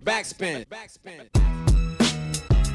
[0.00, 0.64] Backspin.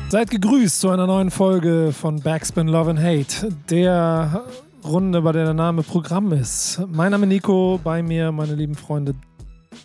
[0.10, 4.46] Seid gegrüßt zu einer neuen Folge von Backspin Love and Hate, der
[4.84, 6.80] Runde, bei der der Name Programm ist.
[6.88, 9.16] Mein Name ist Nico, bei mir meine lieben Freunde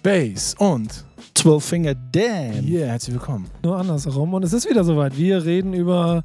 [0.03, 2.67] Bass und 12 Finger Dan.
[2.69, 3.47] yeah, herzlich willkommen.
[3.63, 4.35] nur andersherum.
[4.35, 5.17] Und es ist wieder soweit.
[5.17, 6.23] Wir reden über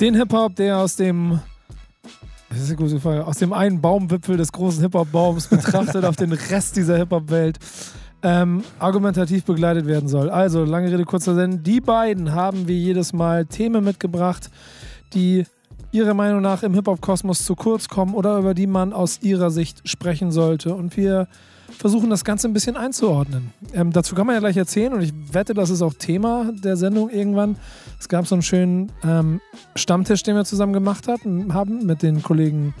[0.00, 1.38] den Hip-Hop, der aus dem
[2.50, 3.26] das ist eine gute Frage.
[3.26, 7.58] Aus dem einen Baumwipfel des großen Hip-Hop-Baums betrachtet auf den Rest dieser Hip-Hop-Welt
[8.24, 10.30] ähm, argumentativ begleitet werden soll.
[10.30, 11.62] Also, lange Rede, kurzer Sinn.
[11.62, 14.50] Die beiden haben wie jedes Mal Themen mitgebracht,
[15.12, 15.44] die
[15.92, 19.88] ihrer Meinung nach im Hip-Hop-Kosmos zu kurz kommen oder über die man aus ihrer Sicht
[19.88, 20.74] sprechen sollte.
[20.74, 21.28] Und wir
[21.78, 23.52] versuchen das Ganze ein bisschen einzuordnen.
[23.72, 26.76] Ähm, dazu kann man ja gleich erzählen und ich wette, das ist auch Thema der
[26.76, 27.56] Sendung irgendwann.
[28.00, 29.40] Es gab so einen schönen ähm,
[29.76, 32.74] Stammtisch, den wir zusammen gemacht hatten, haben mit den Kollegen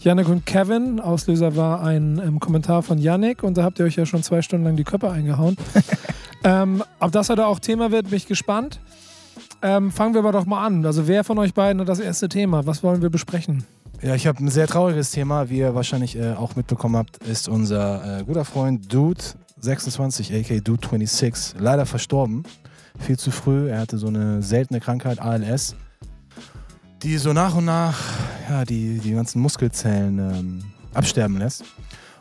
[0.00, 1.00] Yannick und Kevin.
[1.00, 4.42] Auslöser war ein ähm, Kommentar von Yannick und da habt ihr euch ja schon zwei
[4.42, 5.56] Stunden lang die Köpfe eingehauen.
[6.44, 8.80] ähm, ob das heute auch Thema wird, bin ich gespannt.
[9.60, 10.86] Ähm, fangen wir aber doch mal an.
[10.86, 12.64] Also wer von euch beiden hat das erste Thema?
[12.64, 13.64] Was wollen wir besprechen?
[14.00, 17.48] Ja, ich habe ein sehr trauriges Thema, wie ihr wahrscheinlich äh, auch mitbekommen habt, ist
[17.48, 19.20] unser äh, guter Freund Dude
[19.58, 22.44] 26, aka Dude 26, leider verstorben.
[23.00, 23.68] Viel zu früh.
[23.68, 25.74] Er hatte so eine seltene Krankheit, ALS,
[27.02, 27.96] die so nach und nach
[28.48, 31.64] ja, die, die ganzen Muskelzellen ähm, absterben lässt.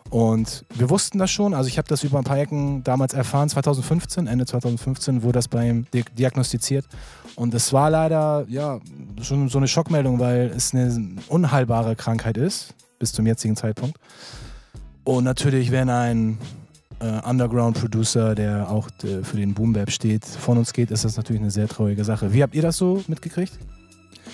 [0.10, 3.50] Und wir wussten das schon, also ich habe das über ein paar Ecken damals erfahren,
[3.50, 6.86] 2015, Ende 2015 wurde das bei ihm di diagnostiziert.
[7.36, 8.80] Und es war leider ja
[9.22, 13.98] schon so eine Schockmeldung, weil es eine unheilbare Krankheit ist, bis zum jetzigen Zeitpunkt.
[15.04, 16.38] Und natürlich, wenn ein
[17.00, 21.18] äh, Underground-Producer, der auch äh, für den Boom Bap steht, von uns geht, ist das
[21.18, 22.34] natürlich eine sehr traurige Sache.
[22.34, 23.60] Wie habt ihr das so mitgekriegt?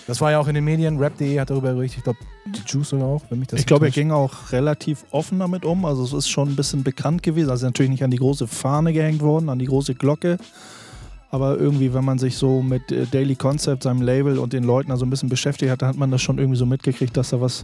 [0.08, 2.90] Das war ja auch in den Medien, Rap.de hat darüber berichtet, ich glaube, die Juice
[2.90, 5.86] sogar auch, wenn mich das Ich glaube, er ging auch relativ offen damit um.
[5.86, 7.50] Also es ist schon ein bisschen bekannt gewesen.
[7.50, 10.38] Also natürlich nicht an die große Fahne gehängt worden, an die große Glocke.
[11.30, 14.90] Aber irgendwie, wenn man sich so mit äh, Daily Concept, seinem Label und den Leuten
[14.90, 17.30] da so ein bisschen beschäftigt hat, dann hat man das schon irgendwie so mitgekriegt, dass
[17.30, 17.64] da was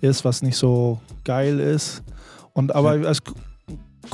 [0.00, 2.02] ist, was nicht so geil ist.
[2.54, 3.10] Und aber Ja.
[3.10, 3.20] es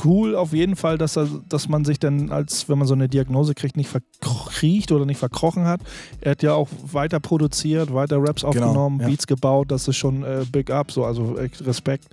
[0.05, 3.09] cool auf jeden Fall, dass, er, dass man sich dann, als wenn man so eine
[3.09, 5.81] Diagnose kriegt, nicht verkriecht oder nicht verkrochen hat.
[6.21, 9.07] Er hat ja auch weiter produziert, weiter Raps aufgenommen, ja.
[9.07, 12.05] Beats gebaut, das ist schon äh, big up, so, also echt Respekt.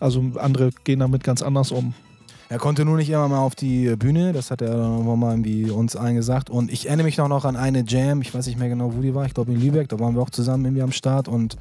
[0.00, 1.94] Also andere gehen damit ganz anders um.
[2.50, 5.70] Er konnte nur nicht immer mal auf die Bühne, das hat er dann mal irgendwie
[5.70, 6.48] uns allen gesagt.
[6.48, 9.02] Und ich erinnere mich noch, noch an eine Jam, ich weiß nicht mehr genau, wo
[9.02, 11.56] die war, ich glaube in Lübeck, da waren wir auch zusammen irgendwie am Start und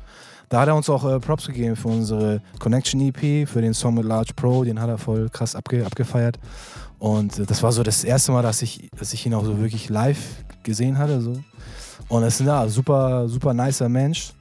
[0.49, 3.95] da hat er uns auch äh, Props gegeben für unsere Connection EP, für den Song
[3.95, 6.39] mit Large Pro, den hat er voll krass abge abgefeiert.
[6.99, 9.59] Und äh, das war so das erste Mal, dass ich, dass ich ihn auch so
[9.59, 11.21] wirklich live gesehen hatte.
[11.21, 11.33] So.
[12.09, 14.33] Und er ist ein ja, super, super nicer Mensch.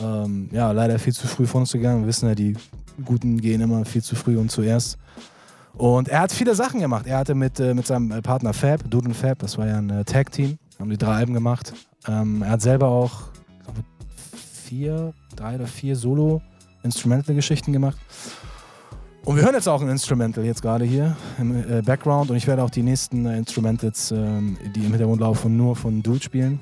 [0.00, 2.02] Ähm, ja, leider viel zu früh von uns gegangen.
[2.02, 2.56] Wir wissen ja, die
[3.04, 4.98] Guten gehen immer viel zu früh und zuerst.
[5.76, 7.06] Und er hat viele Sachen gemacht.
[7.06, 9.78] Er hatte mit, äh, mit seinem äh, Partner Fab, Dude und Fab, das war ja
[9.78, 11.72] ein äh, Tag-Team, haben die drei Alben gemacht.
[12.06, 13.22] Ähm, er hat selber auch,
[14.74, 17.96] vier, drei oder vier Solo-Instrumental-Geschichten gemacht.
[19.24, 22.46] Und wir hören jetzt auch ein Instrumental jetzt gerade hier im äh, Background und ich
[22.46, 26.60] werde auch die nächsten äh, Instrumentals, ähm, die im Hintergrund laufen, nur von Dude spielen.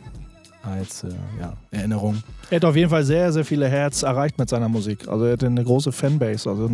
[0.63, 1.09] Als äh,
[1.41, 2.23] ja, Erinnerung.
[2.51, 5.09] Er hat auf jeden Fall sehr, sehr viele Herz erreicht mit seiner Musik.
[5.09, 6.49] Also er hat eine große Fanbase.
[6.51, 6.71] Also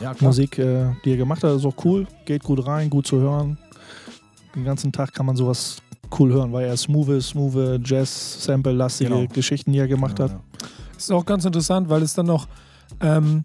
[0.00, 3.18] Ja, Musik, äh, die er gemacht hat, ist auch cool, geht gut rein, gut zu
[3.18, 3.56] hören.
[4.54, 5.78] Den ganzen Tag kann man sowas
[6.20, 9.26] cool hören, weil er smooth, smooth Jazz-Sample-lastige Genau.
[9.32, 10.36] Geschichten, die er gemacht Genau, hat.
[10.36, 10.68] ja.
[11.04, 12.48] Ist auch ganz interessant, weil es dann noch,
[13.00, 13.44] ähm,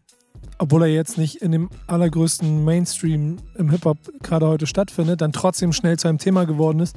[0.58, 5.74] obwohl er jetzt nicht in dem allergrößten Mainstream im Hip-Hop gerade heute stattfindet, dann trotzdem
[5.74, 6.96] schnell zu einem Thema geworden ist,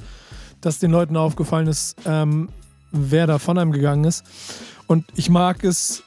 [0.61, 2.49] dass den Leuten aufgefallen ist, ähm,
[2.91, 4.23] wer da von einem gegangen ist.
[4.87, 6.03] Und ich mag es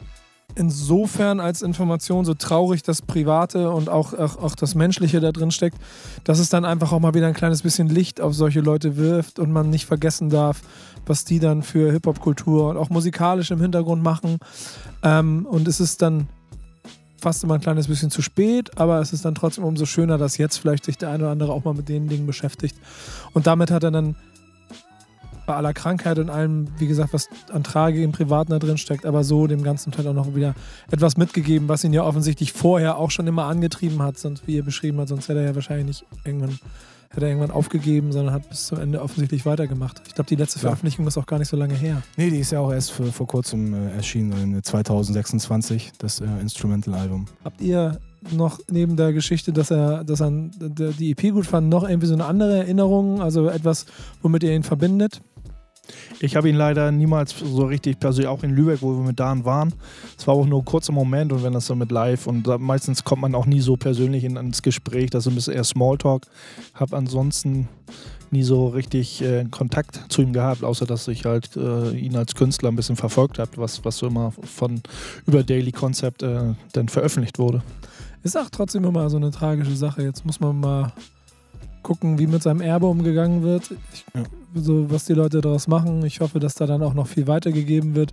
[0.56, 5.50] insofern als Information so traurig das Private und auch, auch, auch das Menschliche da drin
[5.50, 5.78] steckt,
[6.24, 9.38] dass es dann einfach auch mal wieder ein kleines bisschen Licht auf solche Leute wirft
[9.38, 10.62] und man nicht vergessen darf,
[11.06, 14.38] was die dann für Hip-Hop-Kultur und auch musikalisch im Hintergrund machen.
[15.02, 16.28] Ähm, und es ist dann
[17.20, 20.36] fast immer ein kleines bisschen zu spät, aber es ist dann trotzdem umso schöner, dass
[20.36, 22.76] jetzt vielleicht sich der eine oder andere auch mal mit den Dingen beschäftigt.
[23.32, 24.14] Und damit hat er dann
[25.46, 29.06] bei aller Krankheit und allem, wie gesagt, was an Tragik im Privaten da drin steckt,
[29.06, 30.54] aber so dem ganzen Teil auch noch wieder
[30.90, 34.62] etwas mitgegeben, was ihn ja offensichtlich vorher auch schon immer angetrieben hat, sonst wie er
[34.62, 36.58] beschrieben hat, sonst hätte er ja wahrscheinlich nicht irgendwann
[37.14, 40.02] hätte er irgendwann aufgegeben, sondern hat bis zum Ende offensichtlich weitergemacht.
[40.06, 40.58] Ich glaube, die letzte.
[40.58, 42.02] Veröffentlichung ist auch gar nicht so lange her.
[42.16, 46.24] Nee, die ist ja auch erst für, vor kurzem äh, erschienen, in 2026, das äh,
[46.40, 47.26] Instrumental-Album.
[47.44, 48.00] Habt ihr
[48.32, 52.14] noch neben der Geschichte, dass er, dass er die EP gut fand, noch irgendwie so
[52.14, 53.86] eine andere Erinnerung, also etwas,
[54.22, 55.20] womit ihr ihn verbindet?
[56.20, 59.44] Ich habe ihn leider niemals so richtig persönlich, auch in Lübeck, wo wir mit Dan
[59.44, 59.72] waren.
[60.16, 62.58] Es war auch nur ein kurzer Moment und wenn das dann mit live und da,
[62.58, 65.64] meistens kommt man auch nie so persönlich in, ins Gespräch, das ist ein bisschen eher
[65.64, 66.26] Smalltalk.
[66.74, 67.68] Habe ansonsten
[68.30, 72.34] nie so richtig äh, Kontakt zu ihm gehabt, außer dass ich halt äh, ihn als
[72.34, 74.82] Künstler ein bisschen verfolgt habe, was, was so immer von
[75.26, 77.62] über Daily Concept äh, dann veröffentlicht wurde.
[78.22, 80.02] Ist auch trotzdem immer so eine tragische Sache.
[80.02, 80.92] Jetzt muss man mal
[81.82, 83.70] gucken, wie mit seinem Erbe umgegangen wird.
[83.92, 84.22] Ich, Ja.
[84.54, 86.04] So, was die Leute daraus machen.
[86.04, 88.12] Ich hoffe, dass da dann auch noch viel weitergegeben wird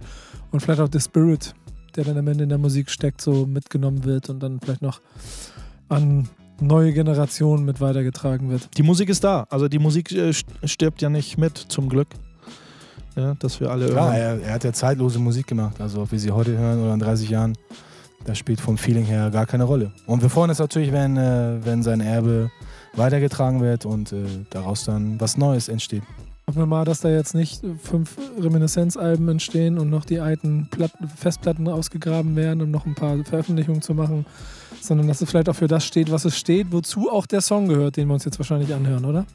[0.52, 1.54] und vielleicht auch der Spirit,
[1.96, 5.02] der dann am Ende in der Musik steckt, so mitgenommen wird und dann vielleicht noch
[5.90, 6.28] an
[6.60, 8.70] neue Generationen mit weitergetragen wird.
[8.78, 12.08] Die Musik ist da, also die Musik äh, st- stirbt ja nicht mit, zum Glück.
[13.16, 15.82] Ja, dass wir alle Klar, er, er hat ja zeitlose Musik gemacht.
[15.82, 17.58] Also ob wir sie heute hören oder in 30 Jahren,
[18.24, 19.92] das spielt vom Feeling her gar keine Rolle.
[20.06, 22.50] Und wir freuen uns natürlich, wenn, äh, wenn sein Erbe
[22.96, 26.04] weitergetragen wird und äh, daraus dann was Neues entsteht.
[26.52, 31.08] Hoffen wir mal, dass da jetzt nicht fünf Reminiszenzalben entstehen und noch die alten Platten,
[31.08, 34.26] Festplatten ausgegraben werden, um noch ein paar Veröffentlichungen zu machen,
[34.82, 37.70] sondern dass es vielleicht auch für das steht, was es steht, wozu auch der Song
[37.70, 39.26] gehört, den wir uns jetzt wahrscheinlich anhören, oder?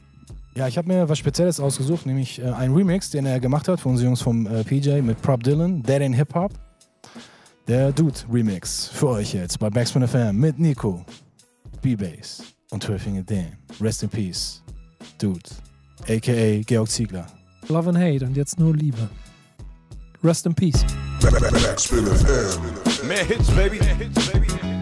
[0.53, 3.79] Ja, ich habe mir was Spezielles ausgesucht, nämlich äh, einen Remix, den er gemacht hat
[3.79, 6.51] für unsere Jungs vom äh, PJ mit Prop Dylan, Dead in Hip Hop.
[7.67, 11.03] Der Dude Remix für euch jetzt bei Backspin FM mit Nico,
[11.81, 13.57] B-Bass und 12 Finger Dan.
[13.81, 14.61] Rest in Peace,
[15.17, 15.49] Dude,
[16.07, 17.25] aka Georg Ziegler.
[17.69, 19.09] Love and Hate und jetzt nur Liebe.
[20.23, 20.85] Rest in Peace.
[21.21, 23.07] Backspin FM.
[23.07, 23.79] Mehr Hits, baby.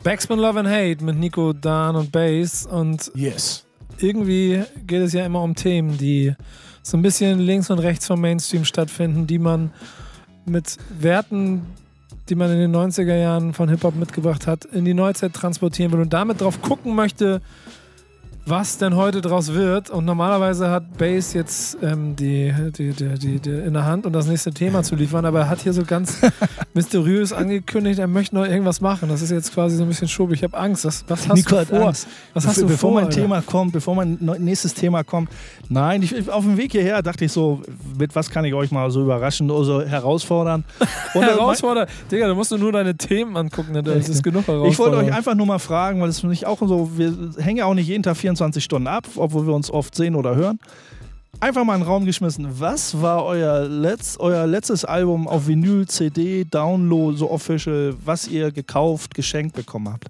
[0.03, 3.65] Backspin Love and Hate mit Nico, Dan und Bass und Yes.
[3.99, 6.33] irgendwie geht es ja immer um Themen, die
[6.83, 9.71] so ein bisschen links und rechts vom Mainstream stattfinden, die man
[10.45, 11.65] mit Werten,
[12.29, 16.01] die man in den 90er Jahren von Hip-Hop mitgebracht hat, in die Neuzeit transportieren will
[16.01, 17.41] und damit drauf gucken möchte,
[18.47, 19.89] was denn heute draus wird.
[19.89, 24.27] Und normalerweise hat Bass jetzt ähm, die, die, die, die, in der Hand, um das
[24.27, 26.21] nächste Thema zu liefern, aber er hat hier so ganz
[26.75, 29.09] mysteriös angekündigt, er möchte noch irgendwas machen.
[29.09, 30.39] Das ist jetzt quasi so ein bisschen schobig.
[30.39, 30.85] Ich habe Angst.
[30.85, 31.87] Was, was hast Nico du hat vor?
[31.87, 32.07] Angst.
[32.33, 33.01] Was hast Be- du bevor vor?
[33.01, 33.21] mein Alter?
[33.21, 35.29] Thema kommt, bevor mein nächstes Thema kommt.
[35.67, 37.61] Nein, ich, auf dem Weg hierher dachte ich so,
[37.97, 40.63] mit was kann ich euch mal so überraschen oder so herausfordern?
[41.15, 41.87] Und äh, Herausforder.
[42.11, 43.81] Digga, du musst nur deine Themen angucken, ne?
[43.81, 46.59] das ist genug Ich wollte euch einfach nur mal fragen, weil es für mich auch
[46.59, 49.95] so, wir hängen ja auch nicht jeden Tag 24 Stunden ab, obwohl wir uns oft
[49.95, 50.59] sehen oder hören.
[51.39, 52.47] Einfach mal in den Raum geschmissen.
[52.59, 58.51] Was war euer, Letz-, euer letztes Album auf Vinyl, CD, Download, so official, was ihr
[58.51, 60.07] gekauft, geschenkt bekommen habt?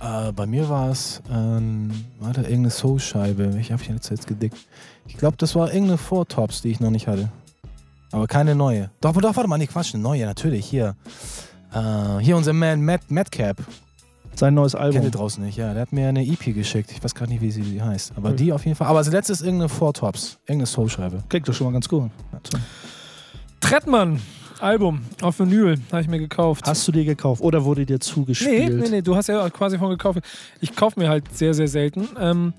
[0.00, 3.54] Äh, bei mir war es, ähm, warte, irgendeine Soul-Scheibe.
[3.54, 4.56] Welche habe ich jetzt, jetzt gedickt?
[5.06, 7.30] Ich glaube, das war irgendeine Four Tops, die ich noch nicht hatte.
[8.12, 8.90] Aber keine neue.
[9.00, 10.66] Doch, doch, warte mal, nee, Quatsch, eine neue, natürlich.
[10.66, 10.96] Hier.
[11.72, 13.58] Äh, hier unser Man Matt, Madcap.
[14.38, 15.10] Sein neues Kennt ihr Album.
[15.10, 15.72] draußen nicht, ja.
[15.72, 16.92] Der hat mir eine EP geschickt.
[16.92, 18.12] Ich weiß gerade nicht, wie sie heißt.
[18.14, 18.36] Aber Okay.
[18.36, 18.86] die auf jeden Fall.
[18.86, 20.38] Aber als letztes irgendeine Four Tops.
[20.46, 21.24] Irgendeine Soul-Scheibe.
[21.28, 22.08] Klingt doch schon mal ganz cool.
[23.60, 24.20] Trettmann,
[24.60, 26.64] Album auf Vinyl, habe ich mir gekauft.
[26.66, 28.78] Hast du dir gekauft oder wurde dir nee, zugespielt?
[28.78, 30.20] nee, nee, du hast ja quasi von gekauft.
[30.60, 32.52] Ich kaufe mir halt sehr, sehr selten, ähm,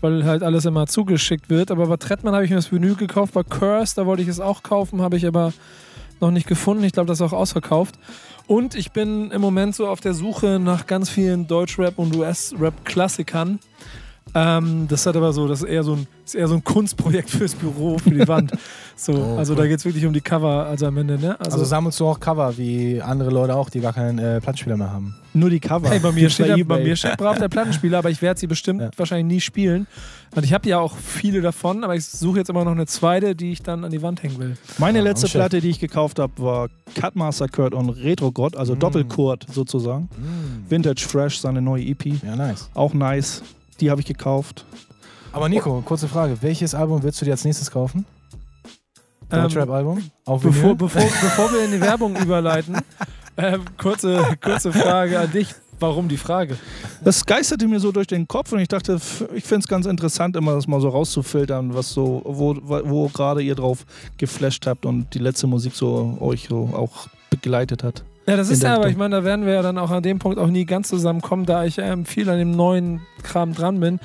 [0.00, 1.70] weil halt alles immer zugeschickt wird.
[1.70, 3.34] Aber bei Trettmann habe ich mir das Vinyl gekauft.
[3.34, 5.52] Bei Curse, da wollte ich es auch kaufen, habe ich aber
[6.20, 6.84] noch nicht gefunden.
[6.84, 7.98] Ich glaube, das ist auch ausverkauft.
[8.46, 13.60] Und ich bin im Moment so auf der Suche nach ganz vielen Deutschrap- und US-Rap-Klassikern.
[14.34, 17.30] Ähm, das hat aber so, das ist eher so ein, ist eher so ein Kunstprojekt
[17.30, 18.52] fürs Büro, für die Wand.
[19.02, 19.60] So, Oh, also cool.
[19.62, 21.40] da geht es wirklich um die Cover, also am Ende, ne?
[21.40, 24.92] Also, sammelst du auch Cover, wie andere Leute auch, die gar keinen äh, Plattenspieler mehr
[24.92, 25.14] haben.
[25.32, 25.88] Nur die Cover.
[25.88, 28.38] Hey, bei mir steht, bei der, bei mir steht brav der Plattenspieler, aber ich werde
[28.38, 28.90] sie bestimmt Ja.
[28.98, 29.86] wahrscheinlich nie spielen.
[30.36, 33.34] Und ich habe ja auch viele davon, aber ich suche jetzt immer noch eine zweite,
[33.34, 34.58] die ich dann an die Wand hängen will.
[34.76, 35.38] Meine Ah, letzte schön.
[35.40, 38.80] Platte, die ich gekauft habe, war Cutmaster Kurt und Retro God, also Mm.
[38.80, 40.10] Doppelkurt sozusagen.
[40.68, 42.04] Vintage Fresh, seine neue EP.
[42.22, 42.68] Ja, nice.
[42.74, 43.42] Auch nice.
[43.80, 44.64] Die habe ich gekauft.
[45.32, 46.36] Aber Nico, kurze Frage.
[46.40, 48.04] Welches Album willst du dir als nächstes kaufen?
[49.30, 50.02] Ähm, Deutschrap-Album?
[50.24, 52.76] Auf Bevor, bevor, bevor wir in die Werbung überleiten,
[53.36, 55.54] ähm, kurze, kurze Frage an dich.
[55.78, 56.58] Warum die Frage?
[57.02, 59.00] Das geisterte mir so durch den Kopf und ich dachte,
[59.34, 63.40] ich finde es ganz interessant, immer das mal so rauszufiltern, was so, wo, wo gerade
[63.40, 63.86] ihr drauf
[64.18, 68.04] geflasht habt und die letzte Musik so euch so auch begleitet hat.
[68.30, 70.20] Ja, das ist ja, aber ich meine, da werden wir ja dann auch an dem
[70.20, 73.98] Punkt auch nie ganz zusammenkommen, da ich ähm, viel an dem neuen Kram dran bin.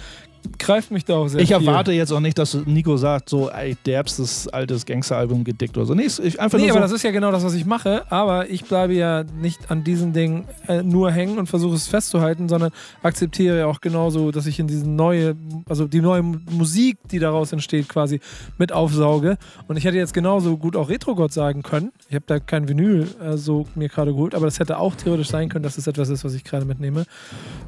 [0.58, 1.68] Greift mich da auch sehr ich viel.
[1.68, 5.94] erwarte jetzt auch nicht, dass Nico sagt, so, ey, derbstes altes Gangsteralbum gedickt oder so.
[5.94, 8.10] Nee, ich einfach Nee, aber so, das ist ja genau das, was ich mache.
[8.12, 12.50] Aber ich bleibe ja nicht an diesen Dingen äh, nur hängen und versuche es festzuhalten,
[12.50, 12.72] sondern
[13.04, 15.36] akzeptiere ja auch genauso, dass ich in diese neue,
[15.68, 18.20] also die neue Musik, die daraus entsteht, quasi
[18.58, 19.38] mit aufsauge.
[19.68, 21.92] Und ich hätte jetzt genauso gut auch Retro-Gott sagen können.
[22.10, 25.30] Ich habe da kein Vinyl äh, so mir gerade geholt, aber das hätte auch theoretisch
[25.30, 27.06] sein können, dass es etwas ist, was ich gerade mitnehme.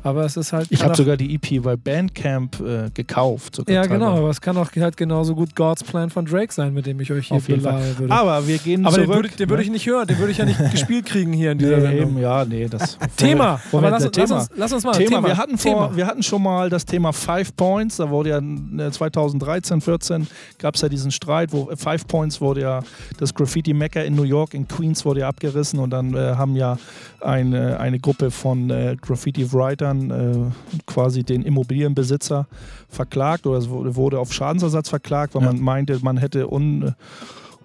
[0.03, 0.67] Aber es ist halt.
[0.69, 3.55] ich habe sogar die EP bei Bandcamp äh, gekauft.
[3.55, 6.73] sogar Ja, genau, aber es kann auch halt genauso gut God's Plan von Drake sein,
[6.73, 8.13] mit dem ich euch hier belabern würde.
[8.13, 9.23] Aber wir gehen aber den zurück.
[9.23, 11.57] würde, den würde ich nicht hören, den würde ich ja nicht gespielt kriegen hier in
[11.57, 12.09] dieser nee, Sendung.
[12.11, 14.39] eben, ja, nee, das Thema, aber lass, der lass, Thema.
[14.39, 15.09] uns, lass uns mal Thema.
[15.09, 15.27] Thema.
[15.27, 15.95] Wir, hatten vor, Thema.
[15.95, 17.97] wir hatten schon mal das Thema Five Points.
[17.97, 20.27] Da wurde ja äh, 2013, 14
[20.59, 22.81] gab es ja diesen Streit, wo äh, Five Points wurde ja
[23.17, 26.77] das Graffiti-Mecca in New York, in Queens wurde ja abgerissen und dann äh, haben ja
[27.21, 32.47] eine, eine Gruppe von äh, Graffiti-Writern äh, quasi den Immobilienbesitzer
[32.89, 35.51] verklagt oder es wurde, auf Schadensersatz verklagt, weil Ja.
[35.53, 36.95] man meinte, man hätte un,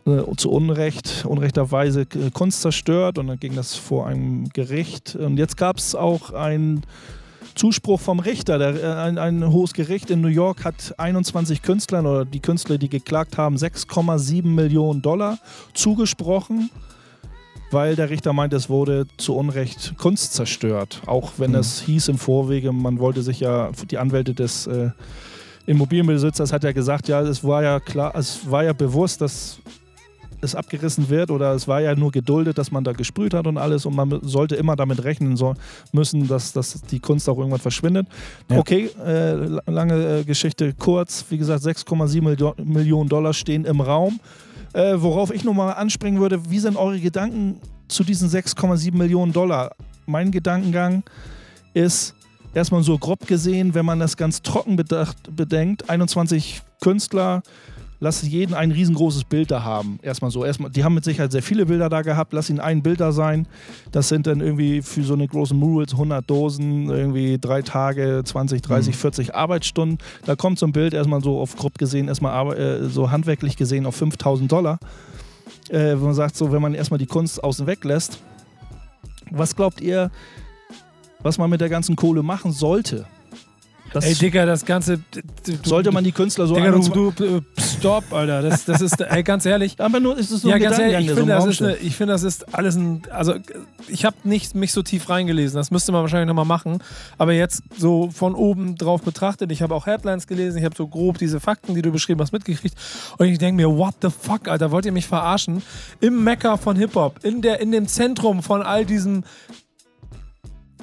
[0.07, 5.15] äh, zu Unrecht, unrechterweise äh, Kunst zerstört und dann ging das vor einem Gericht.
[5.17, 6.83] Und jetzt gab es auch einen
[7.55, 8.59] Zuspruch vom Richter.
[8.59, 12.79] Der, äh, ein, ein hohes Gericht in New York hat 21 Künstlern oder die Künstler,
[12.79, 15.39] die geklagt haben, 6,7 Millionen Dollar
[15.75, 16.71] zugesprochen,
[17.73, 21.03] weil der Richter meint, es wurde zu Unrecht Kunst zerstört.
[21.07, 21.57] Auch wenn Mhm.
[21.59, 24.91] es hieß im Vorwege, man wollte sich ja, die Anwälte des äh,
[25.67, 29.59] Immobilienbesitzers hat ja gesagt, ja, es war ja klar, es war ja bewusst, dass
[30.41, 33.59] es abgerissen wird oder es war ja nur geduldet, dass man da gesprüht hat und
[33.59, 35.55] alles und man sollte immer damit rechnen so,
[35.93, 38.09] müssen, dass, dass die Kunst auch irgendwann verschwindet.
[38.51, 38.59] Ja.
[38.59, 41.25] Okay, äh, la- lange äh, Geschichte kurz.
[41.29, 44.19] Wie gesagt, 6,7 Milio Millionen Dollar stehen im Raum.
[44.73, 49.73] Äh, worauf ich nochmal anspringen würde, wie sind eure Gedanken zu diesen 6,7 Millionen Dollar?
[50.07, 51.03] Mein Gedankengang
[51.75, 52.15] ist
[52.55, 57.43] erstmal so grob gesehen, wenn man das ganz trocken bedacht, bedenkt, 21 Künstler,
[58.03, 60.01] lass jeden ein riesengroßes Bild da haben.
[60.03, 60.45] Erstmal so.
[60.45, 62.33] Erstmal, die haben mit Sicherheit sehr viele Bilder da gehabt.
[62.33, 63.47] Lass ihn ein Bild da sein.
[63.93, 68.61] Das sind dann irgendwie für so eine große Murals 100 Dosen, irgendwie drei Tage, 20,
[68.61, 69.99] 30, 40 Arbeitsstunden.
[70.27, 73.87] Da kommt so ein Bild erstmal so auf grob gesehen, erstmal äh, so handwerklich gesehen
[73.87, 74.81] auf 5000 Dollar.
[75.69, 78.19] Äh, wo man sagt, so, wenn man erstmal die Kunst außen weg lässt.
[79.31, 80.11] Was glaubt ihr,
[81.21, 83.07] was man mit der ganzen Kohle machen sollte?
[83.93, 84.99] Das Ey, Digga, das Ganze.
[84.99, 85.23] du-
[85.69, 87.41] sollte man die Künstler so Digga, du, 21 du, äh,
[87.79, 88.41] stopp, Alter.
[88.41, 89.75] Das, das ist, ey, ganz ehrlich.
[89.79, 91.63] Aber nur ist es so Ja, ein ganz ehrlich, ich so finde, im das ist
[91.63, 93.03] eine, ich finde, das ist alles ein.
[93.11, 93.35] Also,
[93.89, 95.57] ich habe nicht mich so tief reingelesen.
[95.57, 96.79] Das müsste man wahrscheinlich nochmal machen.
[97.19, 100.87] Aber jetzt so von oben drauf betrachtet, ich habe auch Headlines gelesen, ich habe so
[100.89, 102.75] grob diese Fakten, die du beschrieben hast, mitgekriegt.
[103.19, 105.63] Und ich denke mir, what the fuck, Alter, wollt ihr mich verarschen?
[106.01, 109.25] Im Mekka von Hip-Hop, in, der- in dem Zentrum von all diesem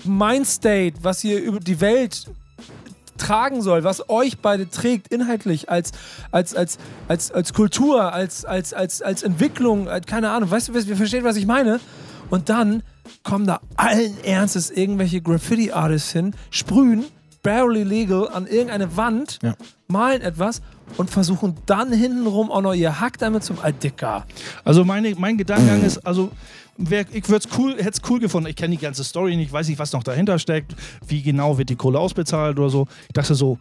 [0.06, 2.26] Mindstate, was hier über die Welt
[3.20, 5.92] tragen soll, was euch beide trägt, inhaltlich, als,
[6.32, 10.74] als, als, als, als Kultur, als, als, als, als Entwicklung, als, keine Ahnung, weißt du,
[10.74, 11.80] wir verstehen, was ich meine?
[12.30, 12.84] Und dann
[13.24, 17.06] kommen da allen Ernstes irgendwelche Graffiti-Artists hin, sprühen,
[17.44, 19.56] barely legal, an irgendeine Wand, Ja.
[19.88, 20.62] malen etwas
[20.98, 24.26] und versuchen dann hintenrum auch noch ihr Hack damit zum Ah, Dicker.
[24.64, 26.32] Also meine, mein Gedankengang ist, also
[26.80, 27.26] wär, ich
[27.58, 28.50] cool, hätte es cool gefunden.
[28.50, 30.76] Ich kenne die ganze Story nicht, weiß nicht, was noch dahinter steckt,
[31.08, 32.88] wie genau wird die Kohle ausbezahlt oder so.
[33.08, 33.60] Ich dachte so,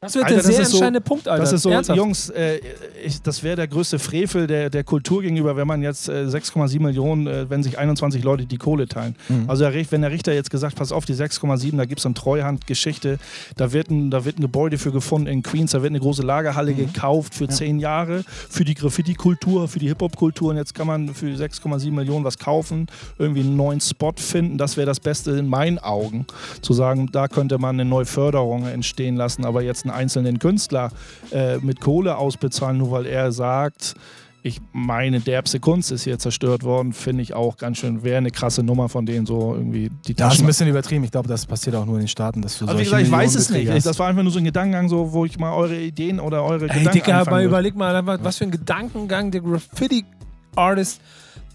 [0.00, 1.42] Das wird Alter, der das sehr ist so- entscheidende Punkt, Alter.
[1.42, 1.96] das ist so, Ernsthaft.
[1.96, 2.60] Jungs, äh,
[3.04, 6.80] ich, das wäre der größte Frevel der, der Kultur gegenüber, wenn man jetzt äh, 6,7
[6.80, 9.16] Millionen, äh, wenn sich 21 Leute die Kohle teilen.
[9.28, 9.48] Mhm.
[9.48, 13.18] Also wenn der Richter jetzt gesagt, pass auf, die 6,7, da gibt es eine Treuhandgeschichte,
[13.56, 16.22] da wird, ein, da wird ein Gebäude für gefunden in Queens, da wird eine große
[16.22, 21.14] Lagerhalle gekauft für zehn Jahre, für die Graffiti-Kultur, für die Hip-Hop-Kultur und jetzt kann man
[21.14, 22.86] für 6,7 Millionen was kaufen,
[23.18, 26.26] irgendwie einen neuen Spot finden, das wäre das Beste in meinen Augen,
[26.60, 30.90] zu sagen, da könnte man eine neue Förderung entstehen lassen, aber jetzt einen einzelnen Künstler
[31.32, 33.94] äh, mit Kohle ausbezahlen, nur weil er sagt,
[34.44, 38.32] ich meine, derbste Kunst ist hier zerstört worden, finde ich auch ganz schön, wäre eine
[38.32, 40.44] krasse Nummer von denen so irgendwie die Das ist Taschen.
[40.44, 41.04] ein bisschen übertrieben.
[41.04, 43.06] Ich glaube, das passiert auch nur in den Staaten, dass du aber wie solche gesagt,
[43.06, 43.70] ich weiß es nicht.
[43.70, 43.86] hast.
[43.86, 46.68] Das war einfach nur so ein Gedankengang, so, wo ich mal eure Ideen oder eure
[46.68, 51.00] Ey, Gedanken anfangen mal überleg mal was für ein Gedankengang der Graffiti-Artist,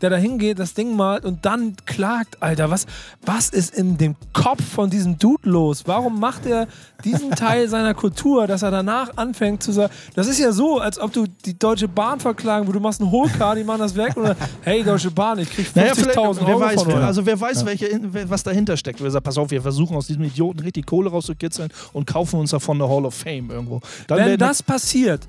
[0.02, 2.70] der da hingeht, das Ding malt und dann klagt, Alter.
[2.70, 2.86] Was,
[3.26, 5.84] was ist in dem Kopf von diesem Dude los?
[5.86, 6.68] Warum macht er
[7.04, 11.00] diesen Teil seiner Kultur, dass er danach anfängt zu sagen, das ist ja so, als
[11.00, 14.16] ob du die Deutsche Bahn verklagen, wo du machst einen Hohlkar, die machen das weg
[14.18, 17.66] oder hey, Deutsche Bahn, ich krieg 50.000 Naja, Euro wer weiß, von also wer weiß,
[17.66, 18.00] welche,
[18.30, 19.02] was dahinter steckt.
[19.02, 22.52] Wer sagt, pass auf, wir versuchen aus diesem Idioten richtig Kohle rauszukitzeln und kaufen uns
[22.52, 23.82] davon eine Hall of Fame irgendwo.
[24.08, 25.28] Dann Wenn das passiert,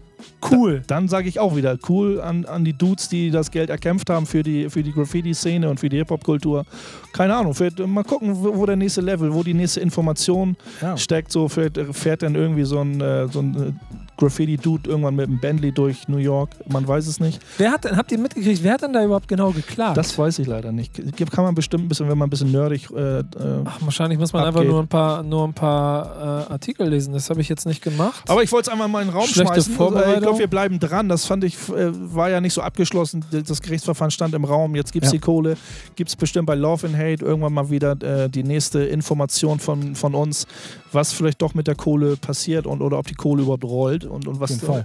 [0.50, 0.82] cool.
[0.87, 4.26] dann sage ich auch wieder cool an, an die Dudes, die das Geld erkämpft haben
[4.26, 6.64] für die, für die Graffiti-Szene und für die Hip-Hop-Kultur.
[7.12, 10.96] Keine Ahnung, vielleicht, mal gucken, wo, wo der nächste Level, wo die nächste Information Ja.
[10.96, 11.32] steckt.
[11.32, 13.72] So vielleicht fährt dann irgendwie so ein, äh, so ein äh,
[14.18, 16.50] Graffiti-Dude irgendwann mit einem Bentley durch New York.
[16.68, 17.40] Man weiß es nicht.
[17.56, 19.96] Wer hat denn, habt ihr mitgekriegt, wer hat denn da überhaupt genau geklagt?
[19.96, 20.92] Das weiß ich leider nicht.
[21.30, 22.88] Kann man bestimmt ein bisschen, wenn man ein bisschen nerdig.
[22.94, 23.25] Äh, äh,
[23.64, 24.60] Ach, wahrscheinlich muss man Abgeht.
[24.62, 27.14] einfach nur ein paar, nur ein paar äh, Artikel lesen.
[27.14, 28.22] Das habe ich jetzt nicht gemacht.
[28.28, 29.72] aber ich wollte es einmal mal in den Raum Schlechte schmeißen.
[29.72, 30.14] Äh, Vorbereitung.
[30.14, 31.08] Ich glaube, wir bleiben dran.
[31.08, 33.25] Das fand ich, äh, war ja nicht so abgeschlossen.
[33.30, 34.75] Das Gerichtsverfahren stand im Raum.
[34.75, 35.16] Jetzt gibt es Ja.
[35.18, 35.56] die Kohle.
[35.94, 39.94] Gibt es bestimmt bei Love and Hate irgendwann mal wieder äh, die nächste Information von,
[39.94, 40.46] von uns,
[40.92, 44.26] was vielleicht doch mit der Kohle passiert und oder ob die Kohle überhaupt rollt und,
[44.26, 44.50] und was.
[44.50, 44.84] jeden Fall.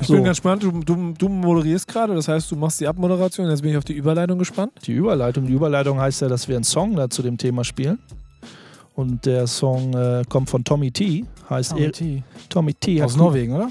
[0.00, 0.14] ich so.
[0.14, 0.62] bin ganz gespannt.
[0.62, 3.48] Du, du, du moderierst gerade, das heißt, du machst die Abmoderation.
[3.48, 4.72] Jetzt bin ich auf die Überleitung gespannt.
[4.86, 5.46] Die Überleitung.
[5.46, 7.98] Die Überleitung heißt ja, dass wir einen Song da zu dem Thema spielen.
[8.94, 11.24] Und der Song äh, kommt von Tommy T.
[11.50, 12.22] Heißt Tommy er- T.
[12.48, 13.02] Tommy T.
[13.02, 13.68] Aus Norwegen, oder?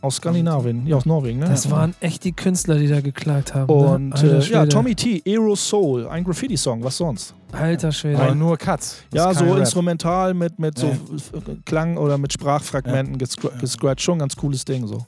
[0.00, 0.86] Aus Skandinavien.
[0.86, 1.46] Ja, aus Norwegen, ne?
[1.46, 3.68] Das waren echt die Künstler, die da geklagt haben.
[3.72, 4.38] Und ne?
[4.38, 4.64] Äh, ja.
[4.66, 5.22] Tommy T.
[5.26, 6.06] Aerosol.
[6.08, 6.84] Ein Graffiti-Song.
[6.84, 7.34] Was sonst?
[7.50, 8.18] Alter Schwede.
[8.20, 8.98] Aber nur Cuts.
[9.12, 9.58] Ja, so Rap.
[9.58, 10.94] instrumental mit, mit so Ja.
[11.64, 13.50] Klang oder mit Sprachfragmenten Ja.
[13.60, 14.02] gescratcht.
[14.02, 15.04] Schon ein ganz cooles Ding so.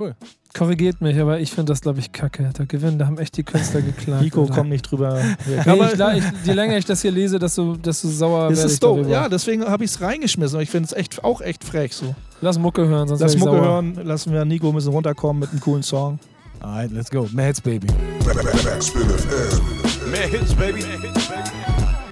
[0.00, 0.14] Cool.
[0.56, 2.50] Korrigiert mich, aber ich finde das, glaube ich, kacke.
[2.54, 4.22] Da gewinnen, da haben echt die Künstler geklagt.
[4.22, 5.14] Nico kommt nicht drüber.
[5.16, 5.36] weg.
[5.46, 8.66] Nee, Aber ich, ich, je länger ich das hier lese, desto, desto sauer es werde
[8.68, 8.96] ich ist doof.
[8.96, 9.10] darüber.
[9.10, 10.58] Ja, deswegen habe ich es reingeschmissen.
[10.60, 12.14] Ich finde es echt, auch echt frech so.
[12.40, 13.60] Lass Mucke hören, sonst Lass Mucke sauer.
[13.62, 16.18] hören, lassen wir Nico ein bisschen runterkommen mit einem coolen Song.
[16.60, 17.28] Alright, let's go.
[17.32, 17.88] Mads Baby.
[18.24, 20.10] Backspin FM.
[20.10, 20.82] Mehr Hits, baby.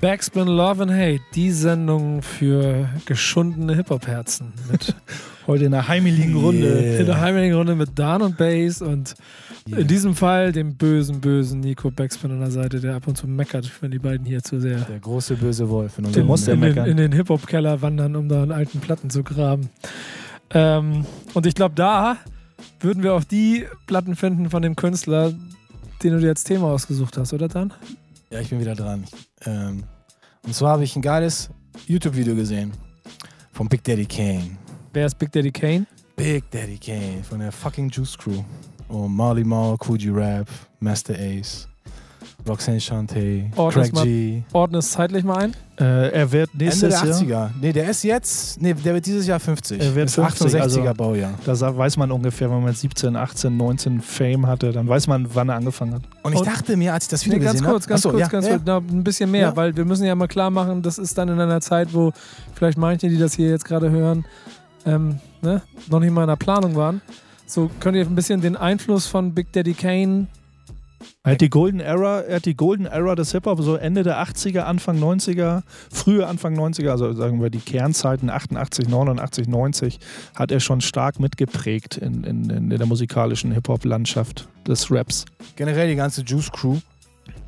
[0.01, 4.53] Backspin Love and Hate, die Sendung für geschundene Hip-Hop-Herzen.
[4.71, 4.95] Mit
[5.49, 6.69] Heute in der heimeligen Runde.
[6.69, 9.15] in der heimlichen Runde mit Dan und Bass und
[9.69, 9.81] Yeah.
[9.81, 13.27] in diesem Fall dem bösen, bösen Nico Backspin an der Seite, der ab und zu
[13.27, 16.47] meckert, wenn die beiden hier zu sehr Der große böse Wolf in Der unserem muss
[16.47, 16.87] ja in, den, meckern.
[16.89, 19.69] in den Hip-Hop-Keller wandern, um da an alten Platten zu graben.
[20.55, 22.17] Ähm, und ich glaube, da
[22.81, 25.35] würden wir auch die Platten finden von dem Künstler,
[26.03, 27.75] den du dir als Thema ausgesucht hast, oder Dan?
[28.31, 29.05] Ja, ich bin wieder dran.
[29.45, 29.85] Ähm,
[30.45, 31.51] und zwar habe ich ein geiles
[31.87, 32.73] YouTube-Video gesehen
[33.53, 34.53] von Big Daddy Kane.
[34.99, 35.87] Wer ist Big Daddy Kane?
[36.17, 38.43] Big Daddy Kane von der fucking Juice Crew.
[38.89, 40.49] Und Marley Marl, Coogee Rap,
[40.81, 41.69] Master Ace,
[42.49, 44.43] Roxanne Shante, Oh, Craig G.
[44.53, 45.55] Ordne es zeitlich mal ein.
[45.79, 47.47] Äh, er wird Ende nächstes der Jahr.
[47.47, 47.51] 80er.
[47.61, 49.81] Nee, der ist jetzt, nee, der wird dieses Jahr 50.
[49.81, 51.35] Er wird ist 50, 68er also- Baujahr.
[51.47, 55.29] Da weiß man ungefähr, wenn man mit 17, 18, 19 Fame hatte, dann weiß man,
[55.33, 56.03] wann er angefangen hat.
[56.25, 58.01] Und ich Und- dachte mir, als ich das Video Nee, ganz gesehen kurz, habe, ganz
[58.01, 58.63] Achso, kurz, ja, ganz ja, kurz.
[58.67, 59.57] Na, ein bisschen mehr, Ja.
[59.57, 62.13] weil wir müssen ja mal klar machen, das ist dann in einer Zeit, wo
[62.55, 64.25] vielleicht manche, die das hier jetzt gerade hören,
[64.85, 67.01] ähm, ne, noch nicht mal in der Planung waren.
[67.47, 70.27] So könnt ihr ein bisschen den Einfluss von Big Daddy Kane.
[71.23, 74.23] Er hat die Golden Era, er hat die Golden Era des Hip-Hop, so Ende der
[74.23, 80.01] 80er, Anfang 90er, frühe Anfang 90er, also sagen wir die Kernzeiten 88, 89, 90,
[80.35, 85.25] hat er schon stark mitgeprägt in, in, in der musikalischen Hip-Hop-Landschaft des Raps.
[85.57, 86.79] generell die ganze Juice Crew,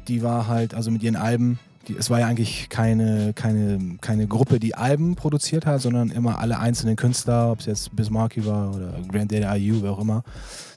[0.08, 1.58] die war halt, also mit ihren Alben,
[1.90, 6.38] die, es war ja eigentlich keine, keine, keine Gruppe, die Alben produziert hat, sondern immer
[6.38, 10.22] alle einzelnen Künstler, ob es jetzt Bismarcky war oder Granddaddy IU, wer auch immer,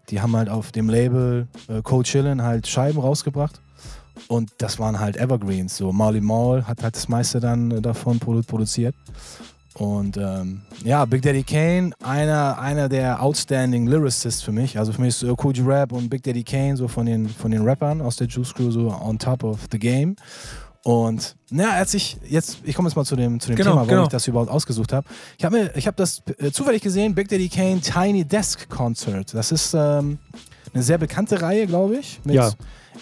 [0.09, 3.61] die haben halt auf dem Label äh, Cold Chillin halt Scheiben rausgebracht.
[4.27, 5.75] Und das waren halt Evergreens.
[5.75, 8.95] So Marley Marl hat halt das meiste dann äh, davon produ produziert.
[9.75, 14.77] Und ähm, ja, Big Daddy Kane, einer, einer der outstanding Lyricists für mich.
[14.77, 17.49] Also für mich ist äh, Coogee Rap und Big Daddy Kane so von den, von
[17.49, 20.15] den Rappern aus der Juice Crew so on top of the game.
[20.83, 23.75] Und naja, als ich jetzt, ich komme jetzt mal zu dem, zu dem Genau, Thema,
[23.77, 24.03] warum genau.
[24.03, 25.07] ich das überhaupt ausgesucht habe.
[25.37, 29.33] Ich habe hab das äh, zufällig gesehen, Big Daddy Kane Tiny Desk Concert.
[29.33, 30.19] Das ist ähm,
[30.73, 32.51] eine sehr bekannte Reihe, glaube ich, mit Ja.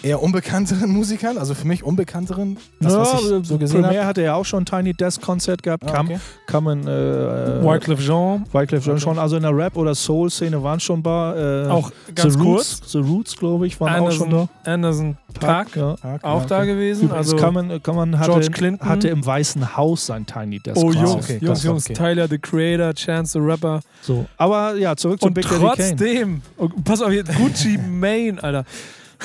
[0.02, 4.36] Eher unbekannteren Musikern, also für mich unbekannteren, das, was ich so gesehen Primär hatte er
[4.36, 6.18] auch schon ein Tiny Desk Konzert gehabt, Ah, kam, okay.
[6.46, 8.44] kam in, äh, Wyclef Jean.
[8.52, 9.00] Wyclef Jean Okay.
[9.02, 11.36] schon, also in der Rap- oder Soul-Szene waren schon ein paar.
[11.36, 12.80] Äh, Auch ganz The kurz.
[12.80, 14.48] Roots, The Roots, glaube ich, waren auch schon da.
[14.64, 15.94] Anderson, Anderson Park, ja.
[15.96, 16.66] Park, auch ja, da okay.
[16.66, 17.04] gewesen.
[17.04, 18.88] Übrigens Also, kann man hatte, George Clinton.
[18.88, 20.90] hatte im Weißen Haus sein Tiny Desk oh.
[20.92, 21.94] Jungs, okay, Jungs, Jungs, okay.
[21.94, 23.80] Tyler, the Creator, Chance the Rapper.
[24.02, 24.26] So.
[24.36, 25.74] Aber ja, zurück zu Und Big Daddy Kane.
[25.76, 28.64] trotzdem, oh, pass auf, hier, Gucci Mane, Alter.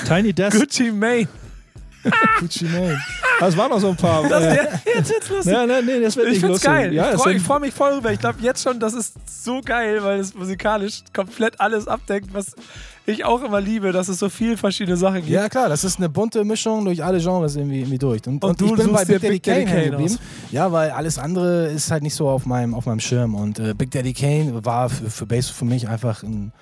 [0.06, 1.28] Tiny Desk, Gucci Mane.
[2.40, 2.98] Gucci Mane.
[3.40, 4.28] das waren noch so ein paar.
[4.28, 4.56] Das, äh,
[4.94, 5.52] jetzt wird's lustig.
[5.52, 6.70] ja, nee, nee, das wird Ich find's lustig.
[6.70, 6.94] geil.
[6.94, 8.12] Ja, ich freue freu mich voll rüber.
[8.12, 12.54] Ich glaube jetzt schon, das ist so geil, weil es musikalisch komplett alles abdeckt, was
[13.06, 15.28] ich auch immer liebe, dass es so viele verschiedene Sachen gibt.
[15.28, 18.26] Ja, klar, das ist eine bunte Mischung durch alle Genres irgendwie, irgendwie durch.
[18.26, 20.18] Und, Und und, du ich bin bei Big Daddy Big Daddy Kane Kane geblieben.
[20.50, 23.34] Ja, weil alles andere ist halt nicht so auf meinem, auf meinem Schirm.
[23.34, 26.52] Und äh, Big Daddy Kane war für, für Bass für mich einfach ein